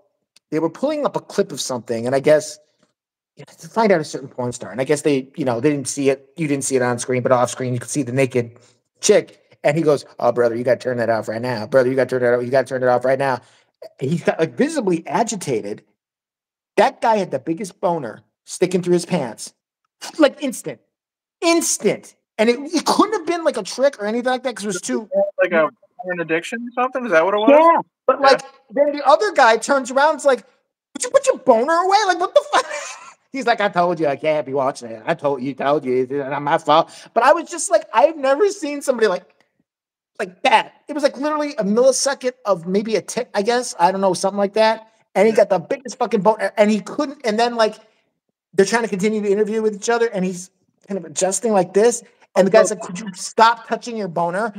[0.51, 2.57] they were pulling up a clip of something, and I guess
[3.37, 5.59] you know, to find out a certain porn star, and I guess they, you know,
[5.61, 6.33] they didn't see it.
[6.35, 8.57] You didn't see it on screen, but off screen you could see the naked
[9.01, 11.89] chick, and he goes, "Oh, brother, you got to turn that off right now, brother.
[11.89, 12.37] You got to turn that.
[12.37, 12.43] off.
[12.43, 13.41] You got to turn it off right now."
[13.99, 15.83] And he got like visibly agitated.
[16.77, 19.53] That guy had the biggest boner sticking through his pants,
[20.19, 20.79] like instant,
[21.41, 22.15] instant.
[22.37, 24.67] And it, it couldn't have been like a trick or anything like that because it
[24.67, 25.09] was too.
[25.41, 25.69] Like a
[26.01, 27.05] porn addiction or something?
[27.05, 27.49] Is that what it was?
[27.49, 28.27] Yeah, but Yeah.
[28.27, 28.41] like
[28.71, 30.45] then the other guy turns around, and's like,
[30.93, 31.97] "Would you put your boner away?
[32.07, 32.65] Like what the fuck?"
[33.31, 35.03] He's like, "I told you I can't be watching it.
[35.05, 38.17] I told you, told you, it's not my fault." But I was just like, I've
[38.17, 39.25] never seen somebody like
[40.19, 40.73] like that.
[40.87, 43.75] It was like literally a millisecond of maybe a tick, I guess.
[43.79, 44.87] I don't know, something like that.
[45.15, 47.21] And he got the biggest fucking boner, and he couldn't.
[47.25, 47.75] And then like
[48.53, 50.51] they're trying to continue the interview with each other, and he's
[50.87, 52.03] kind of adjusting like this.
[52.35, 54.53] And the guy's like, "Could you stop touching your boner?"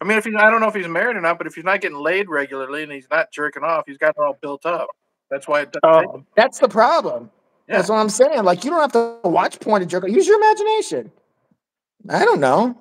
[0.00, 1.64] I mean, if he's, I don't know if he's married or not, but if he's
[1.64, 4.88] not getting laid regularly and he's not jerking off, he's got it all built up.
[5.30, 7.30] That's why it doesn't Oh, that's the problem.
[7.68, 8.44] That's what I'm saying.
[8.44, 10.08] Like, you don't have to watch porn to jerk.
[10.08, 11.12] Use your imagination.
[12.08, 12.78] I don't know.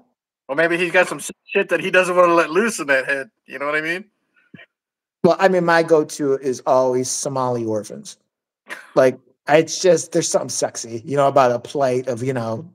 [0.48, 3.06] Well, maybe he's got some shit that he doesn't want to let loose in that
[3.06, 3.30] head.
[3.46, 4.06] You know what I mean?
[5.24, 8.18] Well, I mean, my go-to is always Somali orphans.
[8.96, 9.20] Like,
[9.50, 12.70] it's just there's something sexy, you know, about a plate of you know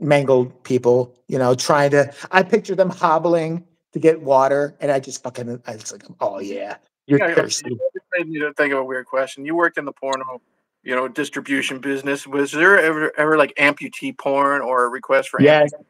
[0.00, 2.12] mangled people, you know, trying to.
[2.30, 5.62] I picture them hobbling to get water, and I just fucking.
[5.66, 7.34] I just like, oh yeah, you're Yeah, yeah.
[7.34, 7.74] thirsty.
[7.94, 9.44] It made me to think of a weird question.
[9.44, 10.40] You worked in the porno,
[10.82, 12.26] you know, distribution business.
[12.26, 15.40] Was there ever ever like amputee porn or a request for?
[15.40, 15.84] Yes, amputee?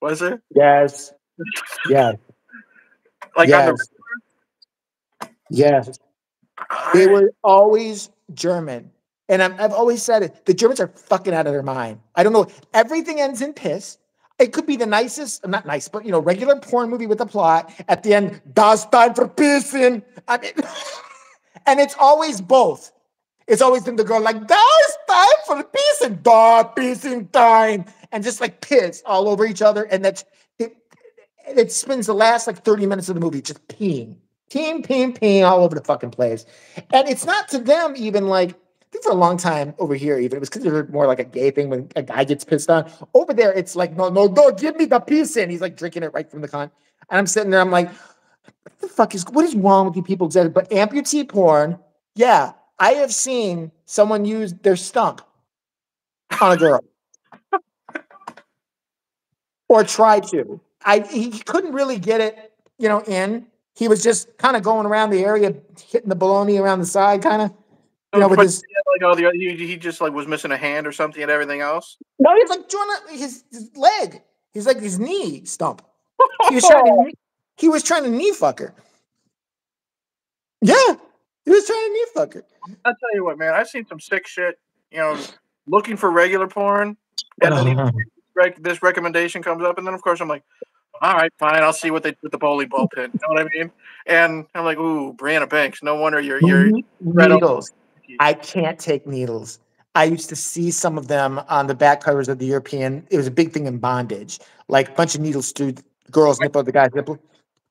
[0.00, 0.42] Was there?
[0.54, 1.12] yes,
[1.88, 2.16] yes,
[3.36, 3.76] Like yes,
[5.50, 5.86] yes.
[5.86, 5.98] the.
[6.94, 8.90] They were always German.
[9.28, 10.44] And I'm, I've always said it.
[10.44, 12.00] The Germans are fucking out of their mind.
[12.16, 12.48] I don't know.
[12.74, 13.98] Everything ends in piss.
[14.40, 17.26] It could be the nicest, not nice, but you know, regular porn movie with a
[17.26, 17.72] plot.
[17.88, 20.02] At the end, das time for pissing.
[20.26, 20.52] I mean,
[21.66, 22.90] and it's always both.
[23.46, 26.64] It's always been the girl like, das time for pissing, da
[27.10, 29.84] and time, and just like piss all over each other.
[29.84, 30.24] And that's
[30.58, 30.76] it.
[31.46, 34.16] it spends the last like 30 minutes of the movie just peeing,
[34.50, 36.46] peeing, peeing, peeing all over the fucking place.
[36.92, 40.18] And it's not to them even like, I think for a long time over here,
[40.18, 42.90] even it was considered more like a gay thing when a guy gets pissed on.
[43.14, 45.48] Over there, it's like, no, no, no, give me the piece in.
[45.50, 46.70] He's like drinking it right from the con.
[47.08, 50.02] And I'm sitting there, I'm like, what the fuck is what is wrong with you
[50.02, 50.28] people?
[50.28, 51.78] But amputee porn,
[52.16, 55.20] yeah, I have seen someone use their stump
[56.40, 56.80] on a girl.
[59.68, 60.60] or try to.
[60.84, 63.46] I he couldn't really get it, you know, in.
[63.76, 65.54] He was just kind of going around the area,
[65.90, 67.50] hitting the baloney around the side, kind of.
[67.50, 67.56] You
[68.14, 68.62] oh, know, with his
[68.92, 71.60] like all the he, he just like was missing a hand or something and everything
[71.60, 71.96] else.
[72.18, 74.22] No, he's like trying his, his leg.
[74.52, 75.82] He's like his knee stump.
[76.48, 77.12] He was trying to
[77.56, 78.74] he was trying to knee fuck her.
[80.62, 80.96] Yeah,
[81.44, 82.44] he was trying to knee fuck her.
[82.84, 83.54] I'll tell you what, man.
[83.54, 84.58] I've seen some sick shit.
[84.90, 85.18] You know,
[85.66, 86.96] looking for regular porn,
[87.42, 88.50] and then uh-huh.
[88.58, 90.42] this recommendation comes up, and then of course I'm like,
[91.00, 91.62] all right, fine.
[91.62, 93.10] I'll see what they do with the bowling ball pin.
[93.12, 93.70] You know what I mean?
[94.06, 95.82] And I'm like, ooh, Brianna Banks.
[95.82, 96.70] No wonder you're you're
[97.00, 97.72] needles.
[98.18, 99.60] I can't take needles.
[99.94, 103.06] I used to see some of them on the back covers of the European.
[103.10, 104.38] It was a big thing in bondage,
[104.68, 107.18] like a bunch of needles through the girl's nipple, the guy's nipple.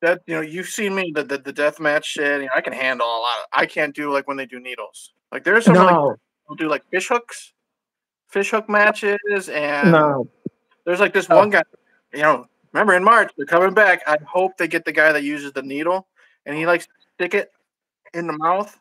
[0.02, 2.42] That you know, you've seen me the the, the death match shit.
[2.42, 3.38] You know, I can handle a lot.
[3.40, 5.14] Of, I can't do like when they do needles.
[5.32, 6.16] Like there's some no.
[6.50, 7.54] like do like fish hooks,
[8.28, 10.30] fish hook matches, and no.
[10.86, 11.38] there's like this oh.
[11.38, 11.64] one guy.
[12.14, 14.02] You know, remember in March they're coming back.
[14.08, 16.08] I hope they get the guy that uses the needle,
[16.46, 17.52] and he likes to stick it
[18.14, 18.78] in the mouth,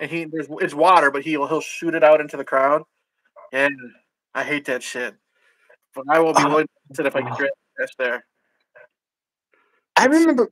[0.00, 2.82] and he there's it's water, but he'll he'll shoot it out into the crowd,
[3.52, 3.76] and
[4.34, 5.14] I hate that shit.
[5.94, 6.48] But I will be ah.
[6.48, 7.36] willing to if I can ah.
[7.36, 8.24] get there.
[9.96, 10.50] I remember,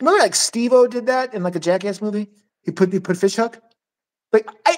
[0.00, 2.28] remember like Steve-O did that in like a Jackass movie.
[2.62, 3.60] He put he put fish hook.
[4.32, 4.76] Like I,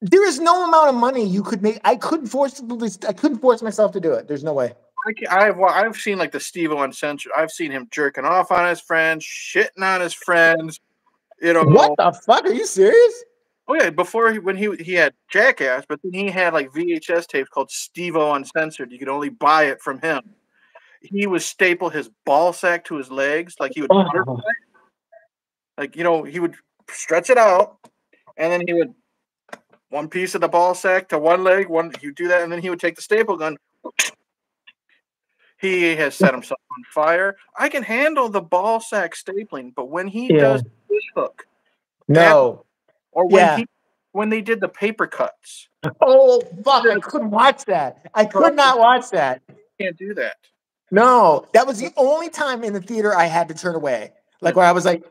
[0.00, 1.80] there is no amount of money you could make.
[1.84, 2.62] I couldn't force
[3.08, 4.28] I couldn't force myself to do it.
[4.28, 4.74] There's no way.
[5.30, 7.32] I, have I've seen like the Steve-O uncensored.
[7.36, 10.80] I've seen him jerking off on his friends, shitting on his friends.
[11.42, 12.44] You know what the fuck?
[12.46, 13.24] Are you serious?
[13.66, 17.26] Oh yeah, before he, when he he had Jackass, but then he had like VHS
[17.26, 18.92] tapes called Steve-O Uncensored.
[18.92, 20.22] You could only buy it from him.
[21.04, 24.40] He would staple his ball sack to his legs, like he would, oh.
[25.76, 26.54] like you know, he would
[26.90, 27.76] stretch it out,
[28.36, 28.94] and then he would
[29.90, 32.60] one piece of the ball sack to one leg, one you do that, and then
[32.60, 33.56] he would take the staple gun.
[35.60, 37.36] He has set himself on fire.
[37.56, 40.40] I can handle the ball sack stapling, but when he yeah.
[40.40, 41.46] does the hook,
[42.08, 42.64] no,
[43.12, 43.56] or when yeah.
[43.58, 43.66] he
[44.12, 45.68] when they did the paper cuts.
[46.00, 46.86] Oh fuck!
[46.86, 48.10] I couldn't watch that.
[48.14, 49.42] I could not watch that.
[49.80, 50.36] Can't do that.
[50.90, 54.12] No, that was the only time in the theater I had to turn away.
[54.40, 55.04] Like where I was like,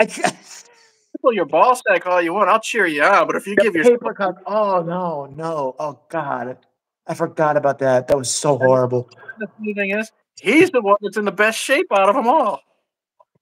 [0.00, 0.36] I can't
[1.22, 2.48] pull your ball sack all you want.
[2.48, 3.26] I'll cheer you on.
[3.26, 6.58] But if you the give your paper cut, oh no, no, oh god,
[7.06, 8.08] I forgot about that.
[8.08, 9.08] That was so horrible.
[9.38, 10.10] The funny thing is,
[10.40, 12.60] he's the one that's in the best shape out of them all.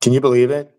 [0.01, 0.75] Can you believe it?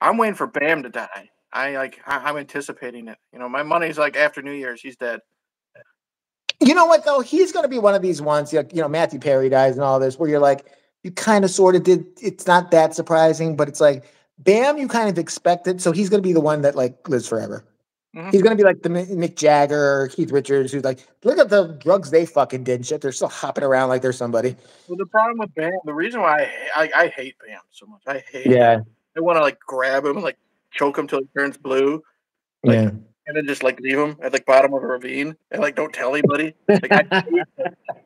[0.00, 1.30] I'm waiting for Bam to die.
[1.52, 2.00] I like.
[2.06, 3.18] I, am anticipating it.
[3.32, 5.20] You know, my money's like after New Year's, he's dead.
[6.62, 7.20] You know what though?
[7.20, 8.52] He's going to be one of these ones.
[8.52, 10.66] You know, Matthew Perry dies and all this, where you're like,
[11.02, 12.06] you kind of sort of did.
[12.20, 14.04] It's not that surprising, but it's like
[14.38, 15.80] Bam, you kind of expected.
[15.80, 17.64] So he's going to be the one that like lives forever.
[18.14, 18.30] Mm-hmm.
[18.30, 21.78] He's going to be like the Mick Jagger, Keith Richards, who's like, look at the
[21.80, 23.00] drugs they fucking did and shit.
[23.00, 24.54] They're still hopping around like they're somebody.
[24.86, 28.02] Well, the problem with Bam, the reason why I, I, I hate Bam so much,
[28.06, 28.46] I hate.
[28.46, 28.76] Yeah.
[28.76, 28.86] Him.
[29.16, 30.36] I want to like grab him and like
[30.70, 32.02] choke him till he turns blue.
[32.62, 32.90] Like, yeah.
[33.32, 35.90] And then just like leave him at like bottom of a ravine and like don't
[35.90, 36.54] tell anybody.
[36.68, 37.24] Like I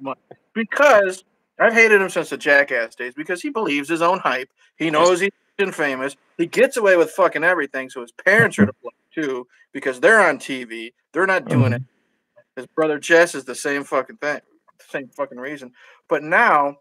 [0.55, 1.24] because
[1.59, 4.49] I've hated him since the Jackass days because he believes his own hype.
[4.77, 5.33] He knows he's
[5.72, 6.14] famous.
[6.39, 10.20] He gets away with fucking everything, so his parents are to blame too because they're
[10.20, 10.93] on TV.
[11.12, 11.83] They're not doing it.
[11.83, 12.61] Mm-hmm.
[12.61, 14.41] His brother Jess is the same fucking thing,
[14.89, 15.72] same fucking reason.
[16.09, 16.77] But now,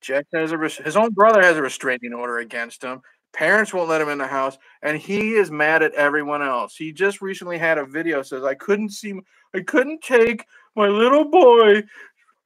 [0.00, 3.02] Jack has a his own brother has a restraining order against him.
[3.32, 6.76] Parents won't let him in the house, and he is mad at everyone else.
[6.76, 9.14] He just recently had a video says I couldn't see,
[9.54, 10.44] I couldn't take
[10.76, 11.82] my little boy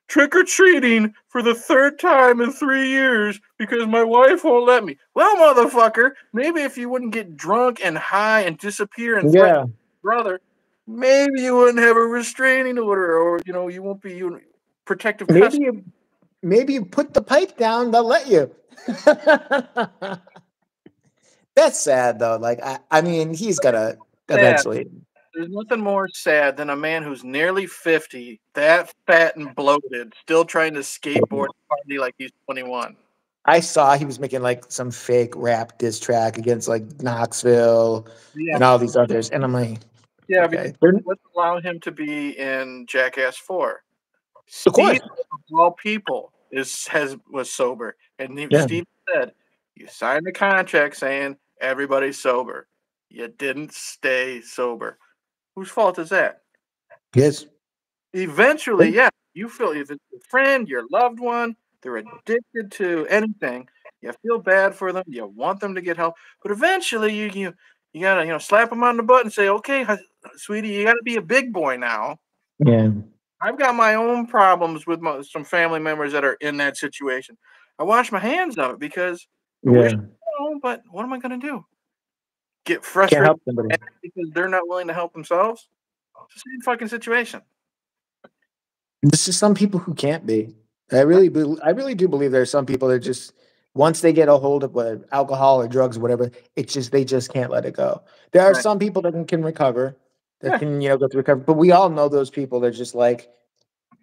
[0.09, 4.85] trick or treating for the third time in three years because my wife won't let
[4.85, 4.97] me.
[5.15, 9.65] Well, motherfucker, maybe if you wouldn't get drunk and high and disappear and yeah.
[10.03, 10.41] brother,
[10.87, 14.41] maybe you wouldn't have a restraining order, or you know, you won't be you
[14.85, 15.29] protective.
[15.29, 15.65] Maybe custody.
[15.65, 15.85] you,
[16.43, 18.51] maybe you put the pipe down, they'll let you.
[21.57, 22.37] That's sad though.
[22.37, 23.97] Like I, I mean, he's gonna
[24.29, 24.87] eventually.
[25.35, 30.47] There's nothing more sad than a man who's nearly 50, that fat and bloated, still
[30.47, 32.97] trying to skateboard party like he's 21.
[33.45, 38.55] I saw he was making like some fake rap diss track against like Knoxville yeah.
[38.55, 39.29] and all these others.
[39.29, 39.79] And I'm like,
[40.27, 40.75] yeah, okay.
[40.81, 43.83] let's allow him to be in Jackass 4.
[44.67, 45.01] Of course.
[45.01, 48.63] Of all people is has was sober, and Yeah.
[48.63, 49.33] Steve said
[49.75, 52.69] you signed the contract saying everybody's sober.
[53.09, 54.99] You didn't stay sober.
[55.55, 56.43] Whose fault is that?
[57.15, 57.47] Yes.
[58.13, 63.69] Eventually, yeah, you feel if it's your friend, your loved one, they're addicted to anything.
[64.03, 65.05] You feel bad for them.
[65.07, 67.55] You want them to get help, but eventually, you you
[67.93, 69.87] you gotta you know slap them on the butt and say, "Okay,
[70.37, 72.19] sweetie, you gotta be a big boy now."
[72.65, 72.91] Yeah.
[73.41, 77.37] I've got my own problems with my, some family members that are in that situation.
[77.79, 79.27] I wash my hands of it because,
[79.63, 79.93] Yeah.
[80.39, 81.65] Oh, but what am I going to do?
[82.65, 83.37] Get frustrated
[84.03, 85.69] because they're not willing to help themselves?
[86.25, 87.43] It's the same fucking situation.
[89.03, 90.55] This is some people who can't be.
[90.93, 93.33] I really, bel- I really do believe there's some people that just
[93.75, 97.05] once they get a hold of whether alcohol or drugs or whatever, it's just they
[97.05, 98.03] just can't let it go.
[98.33, 98.63] There are Right.
[98.63, 99.97] some people that can, can recover,
[100.41, 100.59] that Yeah.
[100.59, 102.59] can you know go through recovery, but we all know those people.
[102.59, 103.31] They're just like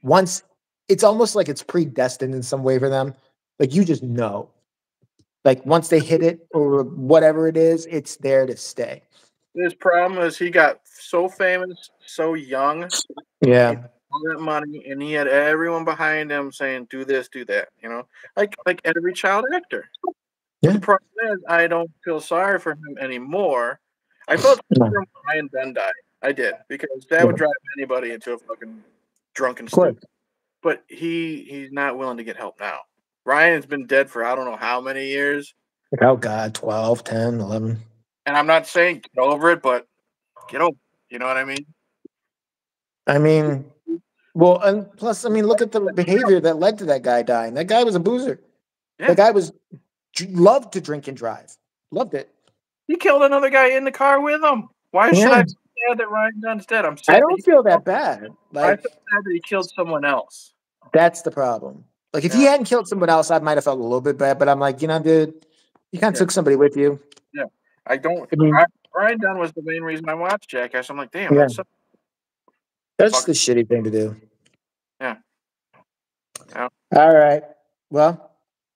[0.04, 0.44] once
[0.90, 3.16] it's almost like it's predestined in some way for them.
[3.60, 4.50] Like you just know,
[5.44, 9.02] like once they hit it or whatever it is, it's there to stay.
[9.56, 12.90] His problem is he got so famous so young,
[13.42, 17.70] Yeah, all that money, and he had everyone behind him saying, "Do this, do that."
[17.82, 19.90] You know, like like every child actor.
[20.62, 20.74] Yeah.
[20.74, 23.80] The problem is, I don't feel sorry for him anymore.
[24.28, 25.92] I felt sorry when Ryan Dunn died.
[26.22, 28.82] I did because that would drive anybody into a fucking
[29.34, 29.98] drunken state.
[30.62, 32.80] But he he's not willing to get help now.
[33.26, 35.54] Ryan's been dead for I don't know how many years,
[36.02, 37.80] oh God, 12, 10, 11.
[38.26, 39.88] and I'm not saying get over it, but
[40.50, 40.72] get over.
[40.72, 40.78] It,
[41.14, 41.66] you know what I mean?
[43.08, 43.66] I mean,
[44.34, 47.54] well, and plus, I mean, look at the behavior that led to that guy dying.
[47.54, 48.40] That guy was a boozer.
[49.00, 49.08] Yeah.
[49.08, 49.52] That guy was
[50.30, 51.56] loved to drink and drive.
[51.92, 52.30] Loved it.
[52.88, 54.70] He killed another guy in the car with him.
[54.92, 55.50] Why should I be
[55.90, 56.86] sad that Ryan Dunn's dead?
[56.86, 57.18] I'm sad.
[57.18, 58.24] I don't feel that bad.
[58.24, 60.54] I Like feel sad that he killed someone else.
[60.94, 61.84] that's the problem.
[62.14, 64.38] Like if he hadn't killed someone else, I might have felt a little bit bad.
[64.40, 65.46] But I'm like, you know, dude,
[65.92, 66.26] you kind of Yeah.
[66.26, 67.00] took somebody with you.
[67.34, 67.46] Yeah,
[67.88, 68.30] I don't.
[68.32, 70.90] I mean- Ryan- Ryan Dunn was the main reason I watched Jackass.
[70.92, 71.40] I'm like, damn, Yeah.
[71.42, 71.64] that's so-
[73.00, 73.26] That's Fuck.
[73.26, 74.16] the shitty thing to do.
[75.02, 75.16] Yeah.
[76.56, 76.68] Yeah.
[76.96, 77.44] All right.
[77.90, 78.30] Well,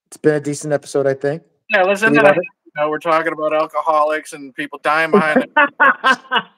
[0.08, 1.44] it's been a decent episode, I think.
[1.70, 1.84] yeah.
[1.84, 2.44] Listen We to love that.
[2.44, 5.52] You know, we're talking about alcoholics and people dying behind it.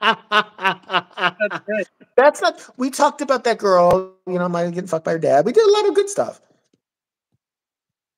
[0.02, 1.88] That's great.
[2.16, 2.62] That's not.
[2.78, 4.14] We talked about that girl.
[4.28, 5.46] You know, might getting fucked by her dad.
[5.46, 6.42] We did a lot of good stuff.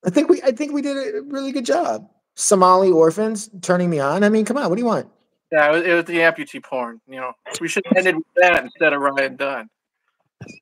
[0.05, 0.41] I think we.
[0.43, 2.09] I think we did a really good job.
[2.35, 4.23] Somali orphans turning me on.
[4.23, 4.69] I mean, come on.
[4.69, 5.07] What do you want?
[5.51, 7.01] Yeah, it was, it was the amputee porn.
[7.07, 9.69] You know, we should have ended with that instead of Ryan Dunn.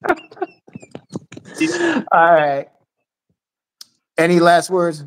[2.12, 2.68] All right.
[4.18, 5.06] Any last words?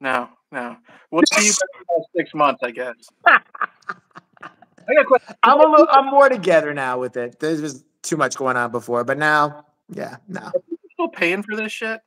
[0.00, 0.76] No, no.
[1.10, 1.52] We'll see you
[1.96, 2.96] in six months, I guess.
[3.26, 3.40] I
[4.94, 5.34] got a question.
[5.42, 5.88] I'm a little.
[5.90, 7.38] I'm more together now with it.
[7.40, 10.50] There was too much going on before, but now, yeah, no.
[10.92, 12.00] Still paying for this shit?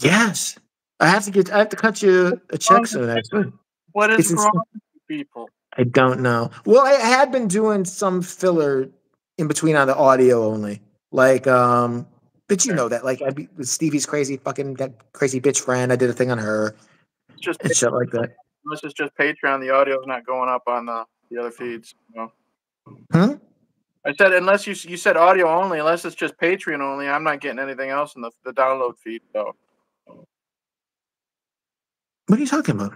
[0.00, 0.58] Yes,
[0.98, 1.50] I have to get.
[1.52, 3.10] I have to cut you a check soon.
[3.10, 3.52] Actually,
[3.92, 5.48] What is It's wrong with people?
[5.78, 6.50] I don't know.
[6.64, 8.88] Well, I had been doing some filler
[9.38, 10.80] in between on the audio only,
[11.12, 12.06] like um.
[12.48, 15.92] But you know that, like, I'd be with Stevie's crazy fucking that crazy bitch friend.
[15.92, 16.74] I did a thing on her
[17.28, 18.34] It's just and shit like that.
[18.68, 19.60] this is just Patreon.
[19.60, 21.94] The audio is not going up on the, the other feeds.
[22.12, 22.32] No.
[23.12, 23.36] Huh?
[24.04, 27.40] I said unless you you said audio only, unless it's just Patreon only, I'm not
[27.40, 29.22] getting anything else in the, the download feed.
[29.32, 29.54] So
[32.30, 32.92] What are you talking about?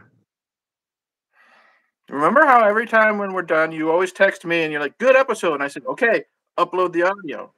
[2.09, 5.16] remember how every time when we're done, you always text me and you're like, "Good
[5.16, 6.24] episode," and I said, "Okay,
[6.57, 7.53] upload the audio."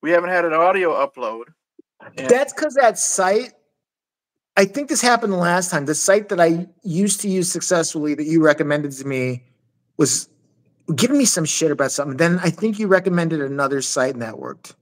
[0.00, 1.48] We haven't had an audio upload.
[2.16, 3.52] And- That's because that site.
[4.56, 5.84] I think this happened the last time.
[5.84, 9.44] The site that I used to use successfully that you recommended to me
[9.98, 10.30] was
[10.94, 12.16] giving me some shit about something.
[12.16, 14.76] Then I think you recommended another site and that worked.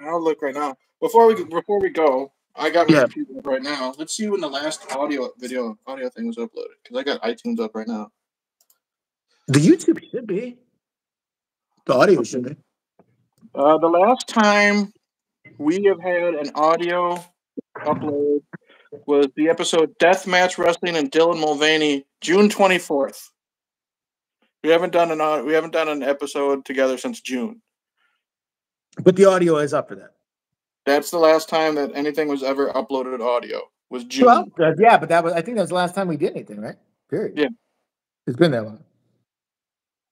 [0.00, 0.76] I'll look right now.
[1.00, 3.06] Before we before we go, I got my Yeah.
[3.44, 3.94] right now.
[3.98, 7.60] Let's see when the last audio video audio thing was uploaded because I got iTunes
[7.60, 8.10] up right now.
[9.48, 10.58] The YouTube should be.
[11.86, 12.56] The audio should be.
[13.54, 14.92] Uh, the last time
[15.58, 17.22] we have had an audio
[17.78, 18.42] upload
[19.06, 23.30] was the episode Deathmatch Wrestling and Dylan Mulvaney, June twenty fourth.
[24.62, 27.62] We haven't done an we haven't done an episode together since June.
[29.02, 30.12] But the audio is up for that.
[30.84, 33.60] That's the last time that anything was ever uploaded audio.
[33.90, 34.26] Was June.
[34.26, 36.32] Well, uh, yeah, but that was I think that was the last time we did
[36.32, 36.76] anything, right?
[37.10, 37.36] Period.
[37.36, 37.48] Yeah.
[38.26, 38.82] It's been that long.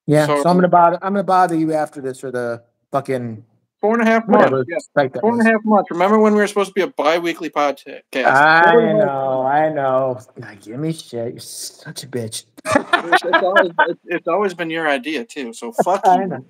[0.06, 3.44] Yeah, so, So- I'm gonna bother I'm gonna bother you after this for the fucking
[3.80, 4.66] Four and a half months.
[4.68, 5.08] Yeah.
[5.20, 5.90] Four and a half months.
[5.90, 8.02] Remember when we were supposed to be a bi-weekly podcast?
[8.14, 10.20] I Four and a half know, I know.
[10.38, 11.32] God, give me shit.
[11.32, 12.44] You're such a bitch.
[12.66, 15.54] it's, it's always, it's, it's always been your idea too.
[15.54, 16.44] So fuck you.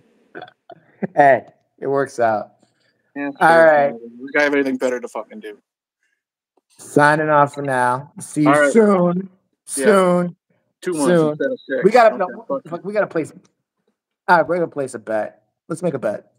[1.14, 1.46] Hey,
[1.78, 2.54] it works out.
[3.16, 3.92] Yeah, All right.
[3.92, 5.58] We got have anything better to fucking do.
[6.78, 8.12] Signing off for now.
[8.20, 8.72] See you right.
[8.72, 9.30] soon.
[9.76, 9.84] Yeah.
[9.84, 10.36] Soon.
[10.80, 11.28] Two months Soon.
[11.30, 11.84] instead of six.
[11.84, 13.32] We gotta Okay, no, fuck we gotta place.
[14.28, 15.42] All right, we're gonna place a bet.
[15.68, 16.32] Let's make a bet.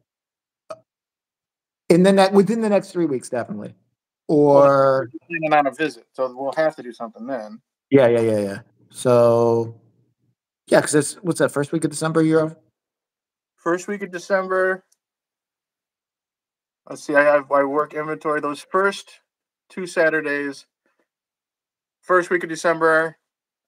[1.89, 3.76] In the next within the next three weeks, definitely.
[4.27, 7.61] Or planning on a visit, so we'll have to do something then.
[7.89, 8.60] yeah, yeah, yeah, yeah.
[8.89, 9.76] So
[10.68, 12.56] yeah, because it's what's that first week of December you're off?
[13.57, 14.85] First week of December.
[16.90, 17.16] Let's see.
[17.16, 19.10] I have I work inventory those first
[19.70, 20.66] two Saturdays.
[22.02, 23.18] First week of December,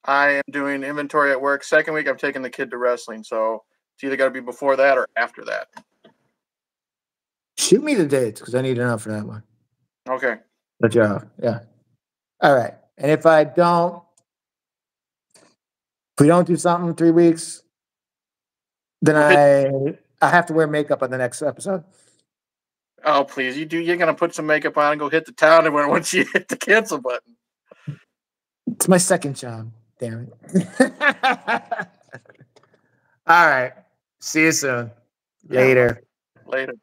[0.06, 1.64] I am doing inventory at work.
[1.64, 3.24] Second week, I'm taking the kid to wrestling.
[3.24, 3.64] So
[3.96, 5.68] it's either got to be before that or after that.
[7.58, 9.44] Shoot me the dates because I need to know for that one.
[10.10, 10.38] Okay.
[10.80, 11.32] That you're.
[11.42, 11.60] Yeah.
[12.42, 12.74] All right.
[12.98, 14.04] And if I don't,
[15.36, 17.64] if we don't do something in three weeks,
[19.02, 21.84] then I I have to wear makeup on the next episode.
[23.04, 23.78] Oh please, you do.
[23.80, 26.26] You're gonna put some makeup on and go hit the town, and when once you
[26.34, 27.36] hit the cancel button.
[28.68, 29.72] It's my second job.
[30.00, 30.68] Damn it.
[33.28, 33.74] All right.
[34.20, 34.92] See you soon.
[35.50, 35.62] Yeah.
[35.62, 36.04] Later.
[36.46, 36.74] Later.